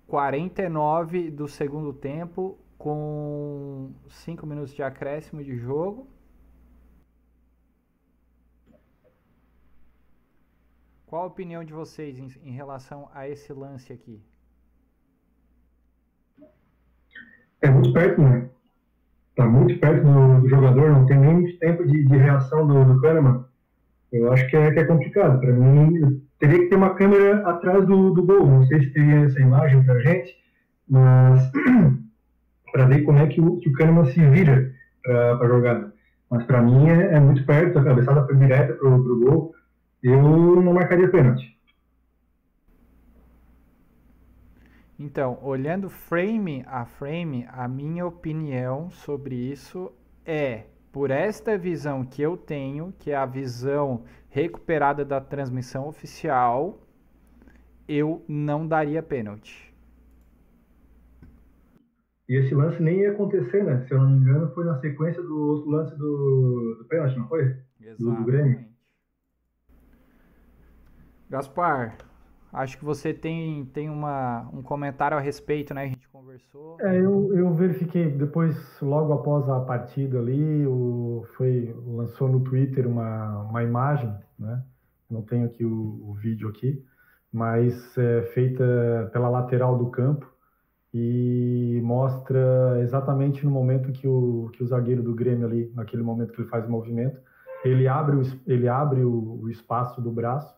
49 0.07 1.31
do 1.31 1.47
segundo 1.47 1.93
tempo 1.93 2.59
com 2.79 3.93
5 4.09 4.47
minutos 4.47 4.73
de 4.73 4.83
acréscimo 4.83 5.45
de 5.45 5.59
jogo. 5.59 6.09
Qual 11.05 11.23
a 11.23 11.27
opinião 11.27 11.63
de 11.63 11.75
vocês 11.75 12.19
em, 12.19 12.29
em 12.43 12.53
relação 12.53 13.11
a 13.13 13.29
esse 13.29 13.53
lance 13.53 13.93
aqui? 13.93 14.23
É 17.63 17.71
muito 17.71 17.93
perto, 17.93 18.21
né? 18.21 18.49
Tá 19.37 19.47
muito 19.47 19.79
perto 19.79 20.05
do, 20.05 20.41
do 20.41 20.49
jogador, 20.49 20.91
não 20.91 21.07
tem 21.07 21.19
nem 21.19 21.59
tempo 21.59 21.87
de, 21.87 22.05
de 22.05 22.17
reação 22.17 22.67
do, 22.67 22.85
do 22.85 23.01
Kahneman. 23.01 23.45
Eu 24.13 24.33
acho 24.33 24.47
que 24.49 24.57
é, 24.57 24.71
que 24.73 24.81
é 24.81 24.85
complicado. 24.85 25.41
Para 25.41 25.53
mim, 25.53 26.21
teria 26.39 26.59
que 26.59 26.67
ter 26.67 26.77
uma 26.77 26.95
câmera 26.95 27.47
atrás 27.49 27.87
do, 27.87 28.11
do 28.13 28.23
gol. 28.25 28.47
Não 28.47 28.67
sei 28.67 28.81
se 28.81 28.91
teria 28.91 29.27
essa 29.27 29.41
imagem 29.41 29.83
para 29.85 30.01
gente, 30.01 30.35
mas 30.89 31.51
para 32.73 32.87
ver 32.87 33.03
como 33.03 33.19
é 33.19 33.27
que 33.27 33.41
o, 33.41 33.59
que 33.59 33.69
o 33.69 33.73
Kahneman 33.73 34.07
se 34.07 34.21
vira 34.21 34.73
para 35.03 35.49
jogada. 35.49 35.93
Mas 36.31 36.45
para 36.45 36.63
mim 36.63 36.89
é, 36.89 37.15
é, 37.15 37.21
muito 37.21 37.45
perto, 37.45 37.79
a 37.79 37.85
cabeçada 37.85 38.27
foi 38.27 38.37
direta 38.37 38.75
para 38.75 38.89
o 38.89 39.21
gol. 39.21 39.55
Eu 40.03 40.23
não 40.63 40.73
marcaria 40.75 41.09
pênalti. 41.09 41.58
Então, 44.99 45.39
olhando 45.43 45.89
frame 45.89 46.65
a 46.67 46.85
frame, 46.85 47.47
a 47.53 47.69
minha 47.69 48.05
opinião 48.05 48.91
sobre 48.91 49.37
isso 49.37 49.93
é, 50.27 50.65
por 50.91 51.13
esta 51.13 51.57
visão 51.57 52.05
que 52.05 52.21
eu 52.21 52.37
tenho, 52.37 52.93
que 52.99 53.13
é 53.13 53.17
a 53.17 53.25
visão 53.25 54.03
recuperada 54.29 55.05
da 55.05 55.21
transmissão 55.21 55.87
oficial, 55.87 56.81
eu 57.87 58.25
não 58.27 58.67
daria 58.67 59.01
pênalti. 59.01 59.73
E 62.29 62.35
esse 62.35 62.53
lance 62.55 62.83
nem 62.83 63.01
ia 63.01 63.13
acontecer, 63.13 63.65
né? 63.65 63.87
Se 63.87 63.95
eu 63.95 63.99
não 64.01 64.11
me 64.11 64.17
engano, 64.19 64.53
foi 64.53 64.65
na 64.65 64.79
sequência 64.81 65.23
do 65.23 65.39
outro 65.39 65.71
lance 65.71 65.97
do, 65.97 66.77
do 66.79 66.85
pênalti, 66.87 67.17
não 67.17 67.29
foi? 67.29 67.57
Exatamente. 67.81 67.99
Do, 67.99 68.15
do 68.17 68.25
Grêmio. 68.25 68.65
Gaspar, 71.31 71.97
Acho 72.53 72.79
que 72.79 72.85
você 72.85 73.13
tem, 73.13 73.67
tem 73.67 73.91
uma, 73.91 74.49
um 74.53 74.63
comentário 74.63 75.17
a 75.17 75.21
respeito, 75.21 75.75
né? 75.75 75.83
A 75.83 75.87
gente 75.87 76.09
conversou. 76.09 76.77
É, 76.81 76.97
eu, 76.97 77.35
eu 77.37 77.53
verifiquei 77.53 78.11
depois, 78.11 78.57
logo 78.81 79.13
após 79.13 79.49
a 79.49 79.61
partida 79.61 80.19
ali, 80.19 80.67
o, 80.67 81.25
foi, 81.37 81.75
lançou 81.87 82.29
no 82.29 82.41
Twitter 82.41 82.87
uma, 82.87 83.43
uma 83.43 83.63
imagem, 83.63 84.15
né? 84.39 84.63
Não 85.11 85.23
tenho 85.23 85.47
aqui 85.47 85.65
o, 85.65 86.01
o 86.03 86.15
vídeo 86.15 86.49
aqui, 86.49 86.83
mas 87.33 87.97
é 87.99 88.23
feita 88.35 89.11
pela 89.13 89.29
lateral 89.29 89.77
do 89.77 89.91
campo 89.91 90.31
e 90.93 91.81
mostra 91.83 92.81
exatamente 92.81 93.45
no 93.45 93.51
momento 93.51 93.93
que 93.93 94.09
o, 94.09 94.51
que 94.55 94.63
o 94.63 94.67
zagueiro 94.67 95.03
do 95.03 95.15
Grêmio 95.15 95.47
ali, 95.47 95.71
naquele 95.75 96.03
momento 96.03 96.33
que 96.33 96.41
ele 96.41 96.49
faz 96.49 96.67
o 96.67 96.71
movimento, 96.71 97.21
ele 97.65 97.87
abre 97.87 98.17
o, 98.17 98.23
ele 98.47 98.69
abre 98.69 99.05
o, 99.05 99.41
o 99.43 99.51
espaço 99.51 100.01
do 100.01 100.11
braço 100.11 100.58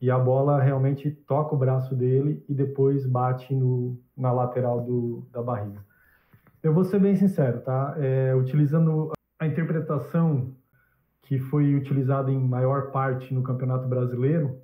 e 0.00 0.10
a 0.10 0.18
bola 0.18 0.60
realmente 0.60 1.10
toca 1.10 1.54
o 1.54 1.58
braço 1.58 1.94
dele 1.94 2.44
e 2.48 2.54
depois 2.54 3.06
bate 3.06 3.54
no, 3.54 3.98
na 4.16 4.32
lateral 4.32 4.80
do, 4.80 5.26
da 5.32 5.42
barriga. 5.42 5.84
Eu 6.62 6.72
vou 6.72 6.84
ser 6.84 6.98
bem 6.98 7.14
sincero, 7.16 7.60
tá? 7.60 7.94
É, 7.98 8.34
utilizando 8.34 9.12
a 9.38 9.46
interpretação 9.46 10.54
que 11.22 11.38
foi 11.38 11.74
utilizada 11.74 12.30
em 12.30 12.38
maior 12.38 12.90
parte 12.90 13.32
no 13.32 13.42
Campeonato 13.42 13.88
Brasileiro, 13.88 14.58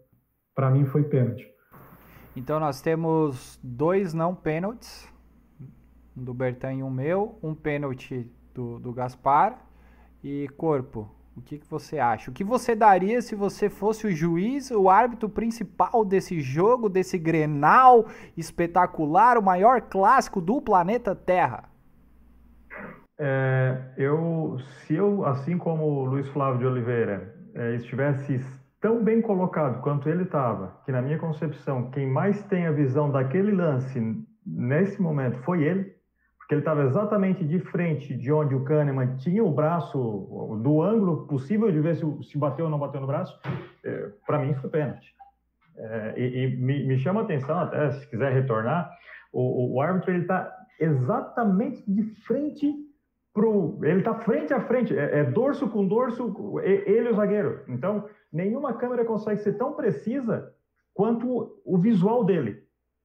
para 0.55 0.71
mim 0.71 0.85
foi 0.85 1.05
pênalti. 1.05 1.51
Então 2.37 2.61
nós 2.61 2.81
temos 2.81 3.59
dois 3.63 4.15
não 4.15 4.35
pênaltis, 4.35 5.09
um 6.17 6.23
do 6.23 6.35
Bertan 6.35 6.75
e 6.75 6.83
um 6.83 6.91
meu, 6.91 7.39
um 7.43 7.55
pênalti 7.55 8.31
do, 8.55 8.79
do 8.79 8.93
Gaspar 8.93 9.59
e 10.23 10.49
corpo. 10.57 11.09
O 11.41 11.43
que, 11.43 11.59
que 11.59 11.67
você 11.67 11.99
acha? 11.99 12.31
O 12.31 12.35
que 12.35 12.45
você 12.45 12.75
daria 12.75 13.23
se 13.23 13.35
você 13.35 13.71
fosse 13.71 14.07
o 14.07 14.11
juiz, 14.11 14.71
o 14.71 14.91
árbitro 14.91 15.27
principal 15.27 16.05
desse 16.05 16.39
jogo, 16.39 16.87
desse 16.87 17.17
Grenal 17.17 18.07
espetacular, 18.37 19.39
o 19.39 19.43
maior 19.43 19.81
clássico 19.81 20.39
do 20.39 20.61
planeta 20.61 21.15
Terra? 21.15 21.65
É, 23.19 23.75
eu, 23.97 24.59
se 24.61 24.95
eu, 24.95 25.25
assim 25.25 25.57
como 25.57 25.85
o 25.85 26.05
Luiz 26.05 26.29
Flávio 26.29 26.59
de 26.59 26.67
Oliveira, 26.67 27.35
é, 27.55 27.75
estivesse 27.77 28.39
tão 28.79 29.03
bem 29.03 29.23
colocado 29.23 29.81
quanto 29.81 30.11
ele 30.11 30.25
estava, 30.25 30.79
que 30.85 30.93
na 30.93 31.01
minha 31.01 31.19
concepção, 31.19 31.91
quem 31.91 32.07
mais 32.07 32.43
tem 32.45 32.67
a 32.67 32.73
visão 32.73 33.11
daquele 33.11 33.53
lance 33.53 33.99
nesse 34.45 35.01
momento 35.01 35.39
foi 35.39 35.63
ele, 35.65 35.95
que 36.51 36.55
ele 36.55 36.63
estava 36.63 36.83
exatamente 36.83 37.45
de 37.45 37.61
frente 37.61 38.13
de 38.13 38.33
onde 38.33 38.57
o 38.57 38.65
Kahneman 38.65 39.15
tinha 39.19 39.45
o 39.45 39.53
braço, 39.53 39.97
do 40.61 40.83
ângulo 40.83 41.25
possível 41.29 41.71
de 41.71 41.79
ver 41.79 41.95
se, 41.95 42.05
se 42.25 42.37
bateu 42.37 42.65
ou 42.65 42.71
não 42.73 42.77
bateu 42.77 43.01
no 43.01 43.07
braço, 43.07 43.39
é, 43.85 44.11
para 44.27 44.41
mim 44.41 44.53
foi 44.55 44.69
pênalti. 44.69 45.15
É, 45.77 46.15
e, 46.17 46.39
e 46.39 46.57
me, 46.57 46.89
me, 46.89 46.99
chama 46.99 47.21
a 47.21 47.23
atenção, 47.23 47.57
até 47.57 47.93
se 47.93 48.05
quiser 48.11 48.33
retornar, 48.33 48.91
o, 49.33 49.77
o 49.77 49.81
árbitro 49.81 50.11
ele 50.11 50.23
está 50.23 50.53
exatamente 50.81 51.89
de 51.89 52.03
frente 52.27 52.75
pro, 53.33 53.79
ele 53.85 54.01
está 54.01 54.17
frente 54.17 54.53
a 54.53 54.61
frente, 54.61 54.99
é, 54.99 55.21
é, 55.21 55.25
dorso 55.25 55.69
com 55.69 55.87
dorso, 55.87 56.59
ele 56.65 57.11
e 57.11 57.13
o 57.13 57.15
zagueiro. 57.15 57.61
Então, 57.69 58.09
nenhuma 58.33 58.75
câmera 58.75 59.05
consegue 59.05 59.41
ser 59.41 59.53
tão 59.53 59.75
precisa 59.75 60.53
quanto 60.93 61.61
o 61.65 61.79
visual 61.79 62.25
dele. 62.25 62.61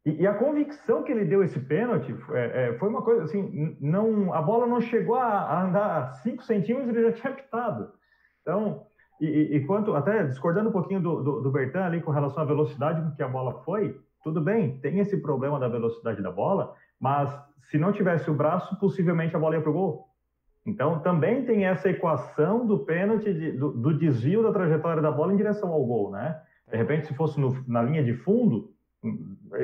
E, 0.06 0.22
e, 0.22 0.28
a 0.28 0.36
convicção 0.36 1.02
que 1.02 1.12
ele 1.12 1.26
deu 1.26 1.44
esse 1.44 1.60
pênalti 1.60 2.16
é, 2.32 2.68
é, 2.68 2.74
foi 2.78 2.88
uma 2.88 3.02
coisa 3.02 3.24
assim, 3.24 3.76
não, 3.82 4.32
a 4.34 4.42
bola 4.42 4.68
não 4.68 4.80
chegou 4.80 5.16
a, 5.16 5.26
a 5.26 5.64
andar 5.64 6.14
5 6.22 6.44
centímetros, 6.44 6.96
ele 6.96 7.10
já 7.10 7.14
tinha 7.14 7.34
pitado. 7.34 7.92
Então, 8.42 8.86
e, 9.20 9.56
e, 9.56 9.66
quanto, 9.66 9.96
até 9.96 10.24
discordando 10.24 10.70
um 10.70 10.74
pouquinho 10.74 11.02
do, 11.02 11.24
do, 11.24 11.42
do 11.42 11.52
Bertan 11.52 11.86
ali 11.86 12.02
com 12.02 12.12
relação 12.12 12.44
à 12.44 12.46
velocidade 12.46 13.02
com 13.02 13.16
que 13.16 13.24
a 13.24 13.28
bola 13.28 13.64
foi, 13.64 14.00
tudo 14.24 14.42
bem, 14.42 14.78
tem 14.80 15.00
esse 15.00 15.18
problema 15.18 15.60
da 15.60 15.68
velocidade 15.68 16.22
da 16.22 16.32
bola, 16.32 16.76
mas 17.00 17.36
se 17.64 17.78
não 17.78 17.92
tivesse 17.92 18.30
o 18.30 18.34
braço, 18.34 18.78
possivelmente 18.80 19.36
a 19.36 19.40
bola 19.40 19.56
ia 19.56 19.62
para 19.62 19.70
o 19.72 19.74
gol. 19.74 20.10
Então, 20.66 21.00
também 21.00 21.46
tem 21.46 21.66
essa 21.66 21.90
equação 21.90 22.66
do 22.66 22.80
pênalti, 22.80 23.34
de, 23.34 23.52
do, 23.52 23.72
do, 23.72 23.98
desvio 23.98 24.42
da 24.42 24.52
trajetória 24.52 25.02
da 25.02 25.12
bola 25.12 25.34
em 25.34 25.38
direção 25.38 25.70
ao 25.70 25.86
gol, 25.86 26.12
né? 26.12 26.42
De 26.70 26.76
repente, 26.76 27.06
se 27.08 27.14
fosse 27.14 27.40
no, 27.40 27.64
na 27.68 27.84
linha 27.84 28.04
de 28.04 28.14
fundo, 28.14 28.75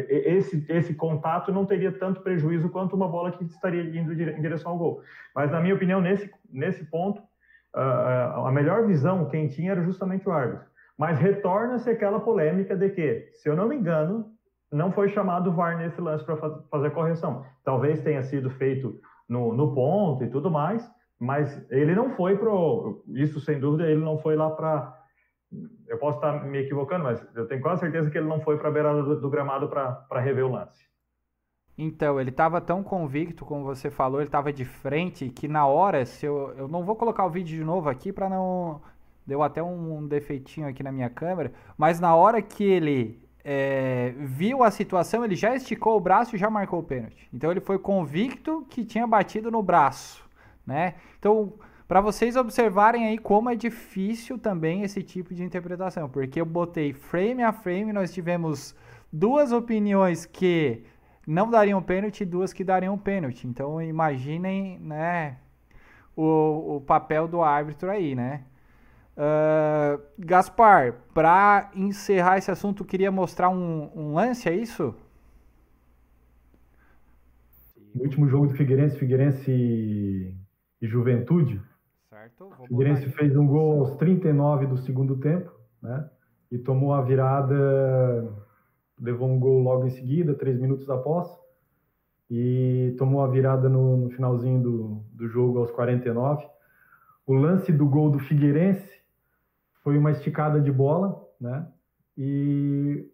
esse, 0.09 0.65
esse 0.69 0.93
contato 0.93 1.51
não 1.51 1.65
teria 1.65 1.91
tanto 1.91 2.21
prejuízo 2.21 2.69
quanto 2.69 2.95
uma 2.95 3.07
bola 3.07 3.31
que 3.31 3.43
estaria 3.43 3.81
indo 3.81 4.13
em 4.13 4.41
direção 4.41 4.71
ao 4.71 4.77
gol. 4.77 5.01
Mas, 5.35 5.51
na 5.51 5.59
minha 5.59 5.75
opinião, 5.75 6.01
nesse, 6.01 6.29
nesse 6.51 6.85
ponto, 6.85 7.21
a 7.73 8.51
melhor 8.51 8.85
visão 8.85 9.25
quem 9.25 9.47
tinha 9.47 9.71
era 9.71 9.83
justamente 9.83 10.27
o 10.27 10.31
árbitro. 10.31 10.65
Mas 10.97 11.17
retorna-se 11.19 11.89
aquela 11.89 12.19
polêmica 12.19 12.75
de 12.75 12.89
que, 12.89 13.29
se 13.33 13.49
eu 13.49 13.55
não 13.55 13.67
me 13.67 13.75
engano, 13.75 14.31
não 14.71 14.91
foi 14.91 15.09
chamado 15.09 15.49
o 15.49 15.53
VAR 15.53 15.77
nesse 15.77 15.99
lance 15.99 16.23
para 16.23 16.37
fazer 16.69 16.91
correção. 16.91 17.45
Talvez 17.63 18.01
tenha 18.01 18.23
sido 18.23 18.49
feito 18.49 18.99
no, 19.27 19.53
no 19.53 19.73
ponto 19.73 20.23
e 20.23 20.29
tudo 20.29 20.51
mais, 20.51 20.89
mas 21.19 21.65
ele 21.69 21.93
não 21.95 22.11
foi 22.11 22.37
para. 22.37 22.51
Isso, 23.09 23.39
sem 23.39 23.59
dúvida, 23.59 23.89
ele 23.89 24.03
não 24.03 24.17
foi 24.17 24.35
lá 24.35 24.49
para 24.49 25.00
eu 25.87 25.97
posso 25.97 26.17
estar 26.17 26.45
me 26.45 26.59
equivocando, 26.59 27.03
mas 27.03 27.25
eu 27.35 27.47
tenho 27.47 27.61
quase 27.61 27.81
certeza 27.81 28.09
que 28.09 28.17
ele 28.17 28.27
não 28.27 28.39
foi 28.41 28.57
para 28.57 28.69
a 28.69 28.71
beirada 28.71 29.03
do, 29.03 29.19
do 29.19 29.29
gramado 29.29 29.67
para 29.67 30.19
rever 30.19 30.45
o 30.45 30.51
lance. 30.51 30.89
Então, 31.77 32.19
ele 32.19 32.29
estava 32.29 32.61
tão 32.61 32.83
convicto, 32.83 33.45
como 33.45 33.63
você 33.63 33.89
falou, 33.89 34.19
ele 34.19 34.27
estava 34.27 34.53
de 34.53 34.65
frente, 34.65 35.29
que 35.29 35.47
na 35.47 35.65
hora, 35.65 36.05
se 36.05 36.25
eu, 36.25 36.53
eu 36.57 36.67
não 36.67 36.83
vou 36.83 36.95
colocar 36.95 37.25
o 37.25 37.29
vídeo 37.29 37.57
de 37.57 37.63
novo 37.63 37.89
aqui 37.89 38.11
para 38.13 38.29
não. 38.29 38.81
Deu 39.25 39.43
até 39.43 39.61
um 39.61 40.07
defeitinho 40.07 40.67
aqui 40.67 40.81
na 40.81 40.91
minha 40.91 41.09
câmera, 41.09 41.53
mas 41.77 41.99
na 41.99 42.15
hora 42.15 42.41
que 42.41 42.63
ele 42.63 43.21
é, 43.43 44.13
viu 44.17 44.63
a 44.63 44.71
situação, 44.71 45.23
ele 45.23 45.35
já 45.35 45.55
esticou 45.55 45.95
o 45.95 45.99
braço 45.99 46.35
e 46.35 46.39
já 46.39 46.49
marcou 46.49 46.79
o 46.79 46.83
pênalti. 46.83 47.29
Então 47.31 47.51
ele 47.51 47.59
foi 47.59 47.77
convicto 47.77 48.65
que 48.69 48.83
tinha 48.83 49.05
batido 49.05 49.51
no 49.51 49.61
braço, 49.61 50.27
né? 50.65 50.95
Então 51.19 51.53
para 51.91 51.99
vocês 51.99 52.37
observarem 52.37 53.05
aí 53.05 53.17
como 53.17 53.49
é 53.49 53.55
difícil 53.57 54.39
também 54.39 54.81
esse 54.81 55.03
tipo 55.03 55.33
de 55.33 55.43
interpretação, 55.43 56.07
porque 56.07 56.39
eu 56.39 56.45
botei 56.45 56.93
frame 56.93 57.43
a 57.43 57.51
frame, 57.51 57.91
nós 57.91 58.13
tivemos 58.13 58.73
duas 59.11 59.51
opiniões 59.51 60.25
que 60.25 60.85
não 61.27 61.49
dariam 61.49 61.83
pênalti 61.83 62.21
e 62.21 62.25
duas 62.25 62.53
que 62.53 62.63
dariam 62.63 62.97
pênalti. 62.97 63.45
Então 63.45 63.81
imaginem, 63.81 64.79
né, 64.79 65.35
o, 66.15 66.77
o 66.77 66.81
papel 66.81 67.27
do 67.27 67.41
árbitro 67.41 67.91
aí, 67.91 68.15
né? 68.15 68.45
Uh, 69.17 70.01
Gaspar, 70.17 70.93
para 71.13 71.71
encerrar 71.75 72.37
esse 72.37 72.49
assunto, 72.49 72.85
queria 72.85 73.11
mostrar 73.11 73.49
um, 73.49 73.91
um, 73.93 74.13
lance, 74.13 74.47
é 74.47 74.55
isso? 74.55 74.95
O 77.93 77.99
último 77.99 78.29
jogo 78.29 78.47
do 78.47 78.53
Figueirense, 78.53 78.97
Figueirense 78.97 79.51
e 80.81 80.87
Juventude, 80.87 81.61
certo. 82.11 82.51
O 82.59 82.67
Figueirense 82.67 83.09
fez 83.11 83.37
um 83.37 83.47
gol 83.47 83.79
aos 83.79 83.95
39 83.95 84.67
do 84.67 84.77
segundo 84.79 85.15
tempo, 85.15 85.49
né? 85.81 86.09
E 86.51 86.57
tomou 86.57 86.93
a 86.93 87.01
virada, 87.01 88.27
levou 88.99 89.29
um 89.29 89.39
gol 89.39 89.59
logo 89.59 89.87
em 89.87 89.91
seguida, 89.91 90.35
três 90.35 90.59
minutos 90.59 90.89
após, 90.89 91.29
e 92.29 92.93
tomou 92.97 93.21
a 93.21 93.27
virada 93.27 93.69
no, 93.69 93.95
no 93.95 94.09
finalzinho 94.09 94.61
do, 94.61 95.05
do 95.13 95.27
jogo 95.29 95.59
aos 95.59 95.71
49. 95.71 96.45
O 97.25 97.33
lance 97.33 97.71
do 97.71 97.87
gol 97.87 98.11
do 98.11 98.19
Figueirense 98.19 99.01
foi 99.81 99.97
uma 99.97 100.11
esticada 100.11 100.59
de 100.59 100.71
bola, 100.71 101.25
né? 101.39 101.65
E 102.17 103.09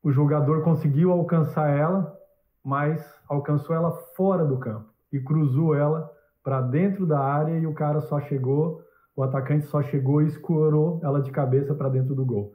o 0.00 0.12
jogador 0.12 0.62
conseguiu 0.62 1.10
alcançar 1.10 1.76
ela, 1.76 2.16
mas 2.62 3.04
alcançou 3.28 3.74
ela 3.74 3.90
fora 4.16 4.44
do 4.44 4.58
campo 4.58 4.88
e 5.12 5.18
cruzou 5.18 5.74
ela 5.74 6.11
para 6.42 6.60
dentro 6.60 7.06
da 7.06 7.20
área 7.20 7.58
e 7.58 7.66
o 7.66 7.74
cara 7.74 8.00
só 8.00 8.20
chegou, 8.20 8.82
o 9.14 9.22
atacante 9.22 9.66
só 9.66 9.82
chegou 9.82 10.22
e 10.22 10.26
escorou 10.26 11.00
ela 11.02 11.20
de 11.20 11.30
cabeça 11.30 11.74
para 11.74 11.88
dentro 11.88 12.14
do 12.14 12.24
gol. 12.24 12.54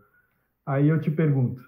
Aí 0.66 0.90
eu 0.90 1.00
te 1.00 1.10
pergunto, 1.10 1.62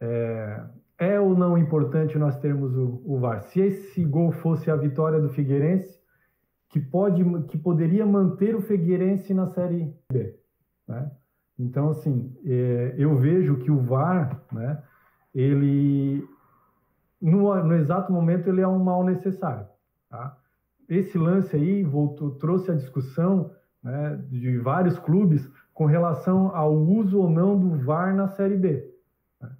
é, 0.00 0.60
é, 0.98 1.20
ou 1.20 1.36
não 1.36 1.58
importante 1.58 2.18
nós 2.18 2.38
termos 2.38 2.76
o, 2.76 3.02
o 3.04 3.18
VAR? 3.18 3.42
Se 3.42 3.60
esse 3.60 4.04
gol 4.04 4.32
fosse 4.32 4.70
a 4.70 4.76
vitória 4.76 5.20
do 5.20 5.28
Figueirense, 5.28 6.00
que 6.68 6.80
pode, 6.80 7.22
que 7.44 7.56
poderia 7.56 8.04
manter 8.04 8.56
o 8.56 8.60
Figueirense 8.60 9.32
na 9.32 9.46
Série 9.46 9.94
B, 10.10 10.36
né? 10.88 11.10
Então, 11.56 11.90
assim, 11.90 12.36
é, 12.44 12.94
eu 12.98 13.14
vejo 13.16 13.58
que 13.58 13.70
o 13.70 13.80
VAR, 13.80 14.42
né, 14.50 14.82
ele, 15.32 16.26
no, 17.20 17.54
no 17.62 17.74
exato 17.74 18.12
momento, 18.12 18.48
ele 18.48 18.60
é 18.60 18.66
um 18.66 18.82
mal 18.82 19.04
necessário, 19.04 19.66
tá? 20.10 20.36
Esse 20.88 21.16
lance 21.18 21.54
aí 21.54 21.82
voltou, 21.82 22.32
trouxe 22.32 22.70
a 22.70 22.74
discussão 22.74 23.52
né, 23.82 24.20
de 24.30 24.58
vários 24.58 24.98
clubes 24.98 25.48
com 25.72 25.86
relação 25.86 26.54
ao 26.54 26.74
uso 26.74 27.18
ou 27.18 27.28
não 27.28 27.58
do 27.58 27.76
VAR 27.84 28.14
na 28.14 28.28
Série 28.28 28.56
B. 28.56 28.90
Né? 29.40 29.50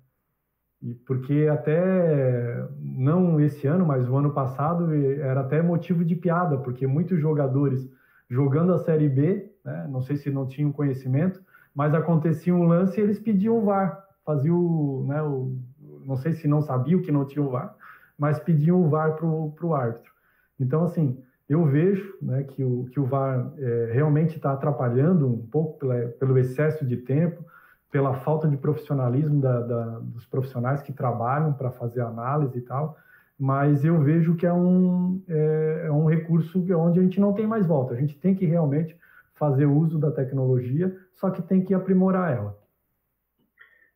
E 0.82 0.94
porque 0.94 1.48
até, 1.50 2.66
não 2.80 3.40
esse 3.40 3.66
ano, 3.66 3.84
mas 3.84 4.08
o 4.08 4.16
ano 4.16 4.32
passado, 4.32 4.94
era 4.94 5.40
até 5.40 5.60
motivo 5.60 6.04
de 6.04 6.14
piada, 6.14 6.56
porque 6.58 6.86
muitos 6.86 7.20
jogadores 7.20 7.88
jogando 8.28 8.72
a 8.72 8.78
Série 8.78 9.08
B, 9.08 9.50
né, 9.64 9.86
não 9.90 10.00
sei 10.00 10.16
se 10.16 10.30
não 10.30 10.46
tinham 10.46 10.72
conhecimento, 10.72 11.42
mas 11.74 11.94
acontecia 11.94 12.54
um 12.54 12.64
lance 12.64 12.98
e 12.98 13.02
eles 13.02 13.18
pediam 13.18 13.58
o 13.58 13.64
VAR, 13.64 14.04
faziam, 14.24 15.04
né, 15.06 15.22
o, 15.22 15.58
não 16.06 16.16
sei 16.16 16.32
se 16.32 16.46
não 16.46 16.62
sabiam 16.62 17.02
que 17.02 17.10
não 17.10 17.26
tinha 17.26 17.44
o 17.44 17.50
VAR, 17.50 17.74
mas 18.16 18.38
pediam 18.38 18.80
o 18.80 18.88
VAR 18.88 19.16
para 19.16 19.26
o 19.26 19.74
árbitro. 19.74 20.13
Então, 20.58 20.84
assim, 20.84 21.22
eu 21.48 21.64
vejo 21.64 22.16
né, 22.22 22.44
que, 22.44 22.64
o, 22.64 22.86
que 22.86 22.98
o 22.98 23.04
VAR 23.04 23.52
é, 23.58 23.90
realmente 23.92 24.36
está 24.36 24.52
atrapalhando 24.52 25.28
um 25.28 25.46
pouco 25.46 25.78
pela, 25.78 26.08
pelo 26.12 26.38
excesso 26.38 26.86
de 26.86 26.96
tempo, 26.96 27.44
pela 27.90 28.14
falta 28.14 28.48
de 28.48 28.56
profissionalismo 28.56 29.40
da, 29.40 29.60
da, 29.60 29.84
dos 30.00 30.26
profissionais 30.26 30.82
que 30.82 30.92
trabalham 30.92 31.52
para 31.52 31.70
fazer 31.70 32.00
análise 32.00 32.58
e 32.58 32.62
tal, 32.62 32.96
mas 33.38 33.84
eu 33.84 34.00
vejo 34.00 34.36
que 34.36 34.46
é 34.46 34.52
um, 34.52 35.22
é, 35.28 35.84
é 35.86 35.92
um 35.92 36.06
recurso 36.06 36.58
onde 36.76 36.98
a 36.98 37.02
gente 37.02 37.20
não 37.20 37.32
tem 37.32 37.46
mais 37.46 37.66
volta. 37.66 37.94
A 37.94 37.96
gente 37.96 38.18
tem 38.18 38.34
que 38.34 38.46
realmente 38.46 38.96
fazer 39.34 39.66
uso 39.66 39.98
da 39.98 40.10
tecnologia, 40.10 40.96
só 41.12 41.30
que 41.30 41.42
tem 41.42 41.62
que 41.62 41.74
aprimorar 41.74 42.36
ela. 42.36 42.58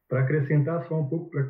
Para 0.09 0.21
acrescentar 0.21 0.87
só 0.87 1.01
um 1.01 1.09
pouco, 1.09 1.31
para 1.31 1.49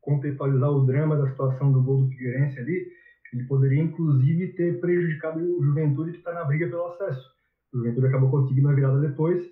contextualizar 0.00 0.70
o 0.70 0.84
drama 0.84 1.16
da 1.16 1.28
situação 1.28 1.72
do 1.72 1.82
gol 1.82 2.02
do 2.02 2.08
Figueirense 2.08 2.58
ali, 2.58 2.86
ele 3.34 3.44
poderia, 3.44 3.82
inclusive, 3.82 4.52
ter 4.52 4.80
prejudicado 4.80 5.40
o 5.40 5.64
Juventude 5.64 6.12
que 6.12 6.18
está 6.18 6.32
na 6.32 6.44
briga 6.44 6.68
pelo 6.68 6.86
acesso. 6.86 7.34
O 7.72 7.78
Juventude 7.78 8.06
acabou 8.06 8.30
conseguindo 8.30 8.68
a 8.68 8.72
virada 8.72 9.00
depois, 9.00 9.44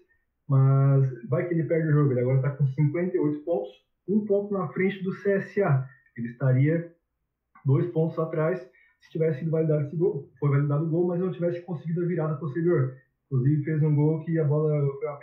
mas 0.49 1.29
vai 1.29 1.49
que 1.49 1.55
ele 1.55 1.64
perde 1.64 1.88
o 1.88 1.92
jogo. 1.92 2.12
Ele 2.12 2.21
agora 2.21 2.37
está 2.37 2.51
com 2.51 2.64
58 2.64 3.40
pontos, 3.40 3.71
um 4.09 4.25
ponto 4.25 4.55
na 4.55 4.68
frente 4.68 5.03
do 5.03 5.11
CSA. 5.11 5.85
Ele 6.16 6.29
estaria 6.29 6.95
dois 7.66 7.90
pontos 7.90 8.16
atrás 8.21 8.61
se 9.01 9.11
tivesse 9.11 9.40
sido 9.40 9.51
validado 9.51 9.87
esse 9.87 9.97
gol. 9.97 10.31
Foi 10.38 10.51
validado 10.51 10.85
o 10.85 10.88
gol, 10.88 11.09
mas 11.09 11.18
não 11.18 11.33
tivesse 11.33 11.61
conseguido 11.62 12.05
a 12.05 12.07
virada 12.07 12.37
posterior. 12.37 12.97
Inclusive 13.27 13.64
fez 13.64 13.83
um 13.83 13.97
gol 13.97 14.25
que 14.25 14.38
a 14.38 14.45
bola 14.45 14.71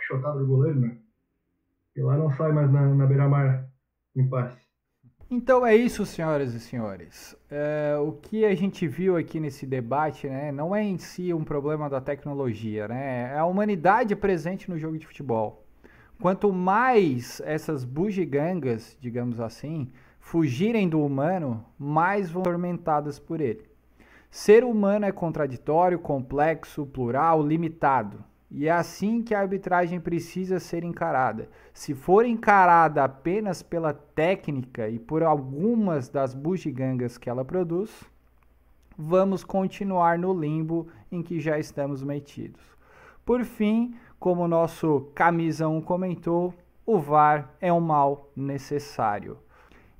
foi 0.06 0.18
uma 0.18 0.32
do 0.32 0.46
goleiro, 0.46 0.80
né? 0.80 0.98
E 1.96 2.02
lá 2.02 2.18
não 2.18 2.30
sai 2.32 2.52
mais 2.52 2.70
na, 2.70 2.94
na 2.94 3.06
beira-mar 3.06 3.66
em 4.14 4.28
paz. 4.28 4.54
Então 5.32 5.64
é 5.64 5.76
isso, 5.76 6.04
senhoras 6.04 6.54
e 6.54 6.58
senhores. 6.58 7.36
É, 7.48 7.96
o 8.00 8.10
que 8.10 8.44
a 8.44 8.52
gente 8.52 8.88
viu 8.88 9.16
aqui 9.16 9.38
nesse 9.38 9.64
debate, 9.64 10.26
né, 10.26 10.50
não 10.50 10.74
é 10.74 10.82
em 10.82 10.98
si 10.98 11.32
um 11.32 11.44
problema 11.44 11.88
da 11.88 12.00
tecnologia, 12.00 12.88
né? 12.88 13.30
É 13.32 13.38
a 13.38 13.46
humanidade 13.46 14.16
presente 14.16 14.68
no 14.68 14.76
jogo 14.76 14.98
de 14.98 15.06
futebol. 15.06 15.64
Quanto 16.20 16.52
mais 16.52 17.40
essas 17.44 17.84
bugigangas, 17.84 18.96
digamos 19.00 19.38
assim, 19.38 19.92
fugirem 20.18 20.88
do 20.88 21.00
humano, 21.00 21.64
mais 21.78 22.28
vão 22.28 22.42
atormentadas 22.42 23.20
por 23.20 23.40
ele. 23.40 23.70
Ser 24.32 24.64
humano 24.64 25.06
é 25.06 25.12
contraditório, 25.12 26.00
complexo, 26.00 26.84
plural, 26.86 27.40
limitado. 27.40 28.24
E 28.50 28.66
é 28.66 28.70
assim 28.72 29.22
que 29.22 29.32
a 29.32 29.40
arbitragem 29.40 30.00
precisa 30.00 30.58
ser 30.58 30.82
encarada. 30.82 31.48
Se 31.72 31.94
for 31.94 32.26
encarada 32.26 33.04
apenas 33.04 33.62
pela 33.62 33.92
técnica 33.92 34.88
e 34.88 34.98
por 34.98 35.22
algumas 35.22 36.08
das 36.08 36.34
bugigangas 36.34 37.16
que 37.16 37.30
ela 37.30 37.44
produz, 37.44 37.90
vamos 38.98 39.44
continuar 39.44 40.18
no 40.18 40.34
limbo 40.38 40.88
em 41.12 41.22
que 41.22 41.38
já 41.38 41.58
estamos 41.58 42.02
metidos. 42.02 42.60
Por 43.24 43.44
fim, 43.44 43.94
como 44.18 44.42
o 44.42 44.48
nosso 44.48 45.10
camisa 45.14 45.68
1 45.68 45.80
comentou, 45.82 46.52
o 46.84 46.98
VAR 46.98 47.54
é 47.60 47.72
um 47.72 47.80
mal 47.80 48.30
necessário. 48.34 49.38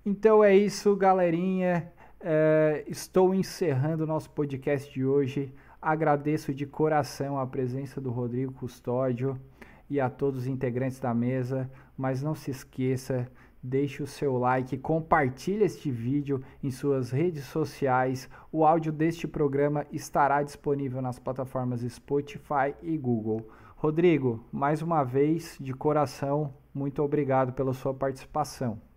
Então 0.04 0.42
é 0.42 0.56
isso, 0.56 0.96
galerinha. 0.96 1.92
É, 2.20 2.84
estou 2.88 3.34
encerrando 3.34 4.04
o 4.04 4.06
nosso 4.06 4.28
podcast 4.30 4.92
de 4.92 5.04
hoje. 5.04 5.54
Agradeço 5.82 6.52
de 6.52 6.66
coração 6.66 7.38
a 7.38 7.46
presença 7.46 8.02
do 8.02 8.10
Rodrigo 8.10 8.52
Custódio 8.52 9.40
e 9.88 9.98
a 9.98 10.10
todos 10.10 10.40
os 10.40 10.46
integrantes 10.46 11.00
da 11.00 11.14
mesa, 11.14 11.70
mas 11.96 12.22
não 12.22 12.34
se 12.34 12.50
esqueça, 12.50 13.26
deixe 13.62 14.02
o 14.02 14.06
seu 14.06 14.36
like, 14.36 14.76
compartilhe 14.76 15.64
este 15.64 15.90
vídeo 15.90 16.42
em 16.62 16.70
suas 16.70 17.10
redes 17.10 17.44
sociais. 17.44 18.28
O 18.52 18.66
áudio 18.66 18.92
deste 18.92 19.26
programa 19.26 19.86
estará 19.90 20.42
disponível 20.42 21.00
nas 21.00 21.18
plataformas 21.18 21.80
Spotify 21.80 22.74
e 22.82 22.98
Google. 22.98 23.48
Rodrigo, 23.74 24.44
mais 24.52 24.82
uma 24.82 25.02
vez, 25.02 25.56
de 25.58 25.72
coração, 25.72 26.52
muito 26.74 27.02
obrigado 27.02 27.54
pela 27.54 27.72
sua 27.72 27.94
participação. 27.94 28.89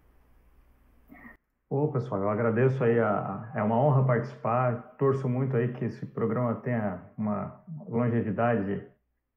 Ô, 1.75 1.87
pessoal, 1.87 2.21
eu 2.21 2.29
agradeço 2.29 2.83
aí, 2.83 2.99
a, 2.99 3.51
é 3.55 3.63
uma 3.63 3.75
honra 3.75 4.05
participar, 4.05 4.93
torço 4.99 5.27
muito 5.27 5.57
aí 5.57 5.73
que 5.73 5.85
esse 5.85 6.05
programa 6.05 6.53
tenha 6.53 7.01
uma 7.17 7.63
longevidade 7.89 8.85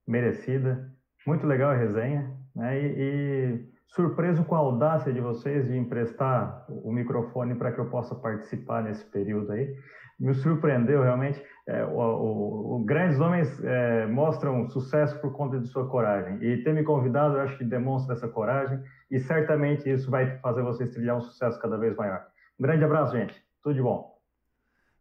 merecida. 0.06 0.86
Muito 1.26 1.46
legal 1.46 1.70
a 1.70 1.74
resenha, 1.74 2.30
né? 2.54 2.78
E, 2.78 2.92
e 2.98 3.68
surpreso 3.86 4.44
com 4.44 4.54
a 4.54 4.58
audácia 4.58 5.14
de 5.14 5.18
vocês 5.18 5.66
de 5.66 5.78
emprestar 5.78 6.66
o 6.68 6.92
microfone 6.92 7.54
para 7.54 7.72
que 7.72 7.78
eu 7.78 7.88
possa 7.88 8.14
participar 8.14 8.82
nesse 8.82 9.06
período 9.06 9.52
aí. 9.52 9.74
Me 10.20 10.34
surpreendeu 10.34 11.02
realmente. 11.02 11.42
É, 11.66 11.86
o, 11.86 11.98
o, 11.98 12.76
o, 12.76 12.84
grandes 12.84 13.18
homens 13.18 13.64
é, 13.64 14.06
mostram 14.08 14.68
sucesso 14.68 15.18
por 15.22 15.32
conta 15.32 15.58
de 15.58 15.68
sua 15.68 15.88
coragem. 15.88 16.36
E 16.42 16.62
ter 16.62 16.74
me 16.74 16.84
convidado, 16.84 17.36
eu 17.36 17.40
acho 17.40 17.56
que 17.56 17.64
demonstra 17.64 18.14
essa 18.14 18.28
coragem. 18.28 18.78
E 19.10 19.18
certamente 19.20 19.88
isso 19.88 20.10
vai 20.10 20.38
fazer 20.38 20.62
vocês 20.62 20.90
trilhar 20.90 21.16
um 21.16 21.20
sucesso 21.20 21.60
cada 21.60 21.76
vez 21.76 21.94
maior. 21.96 22.26
Um 22.58 22.62
grande 22.62 22.84
abraço, 22.84 23.16
gente. 23.16 23.40
Tudo 23.62 23.74
de 23.74 23.82
bom. 23.82 24.18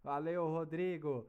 Valeu, 0.03 0.47
Rodrigo. 0.47 1.26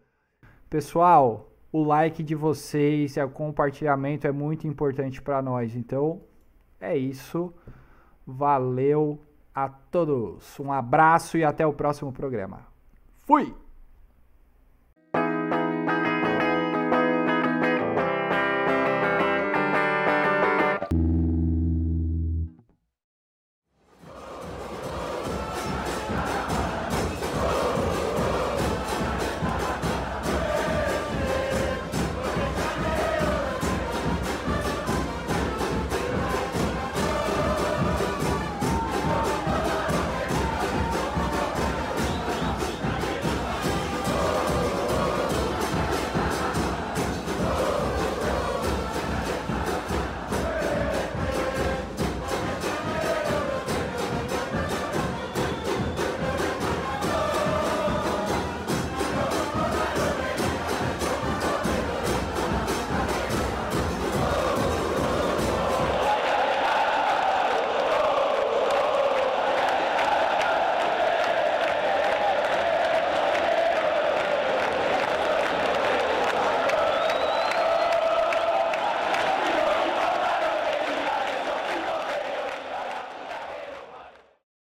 Pessoal, 0.68 1.50
o 1.72 1.82
like 1.82 2.22
de 2.22 2.34
vocês 2.34 3.16
e 3.16 3.22
o 3.22 3.30
compartilhamento 3.30 4.26
é 4.26 4.32
muito 4.32 4.66
importante 4.66 5.22
para 5.22 5.40
nós. 5.40 5.74
Então, 5.74 6.22
é 6.80 6.96
isso. 6.96 7.54
Valeu 8.26 9.20
a 9.54 9.68
todos. 9.68 10.58
Um 10.60 10.72
abraço 10.72 11.38
e 11.38 11.44
até 11.44 11.66
o 11.66 11.72
próximo 11.72 12.12
programa. 12.12 12.66
Fui! 13.26 13.65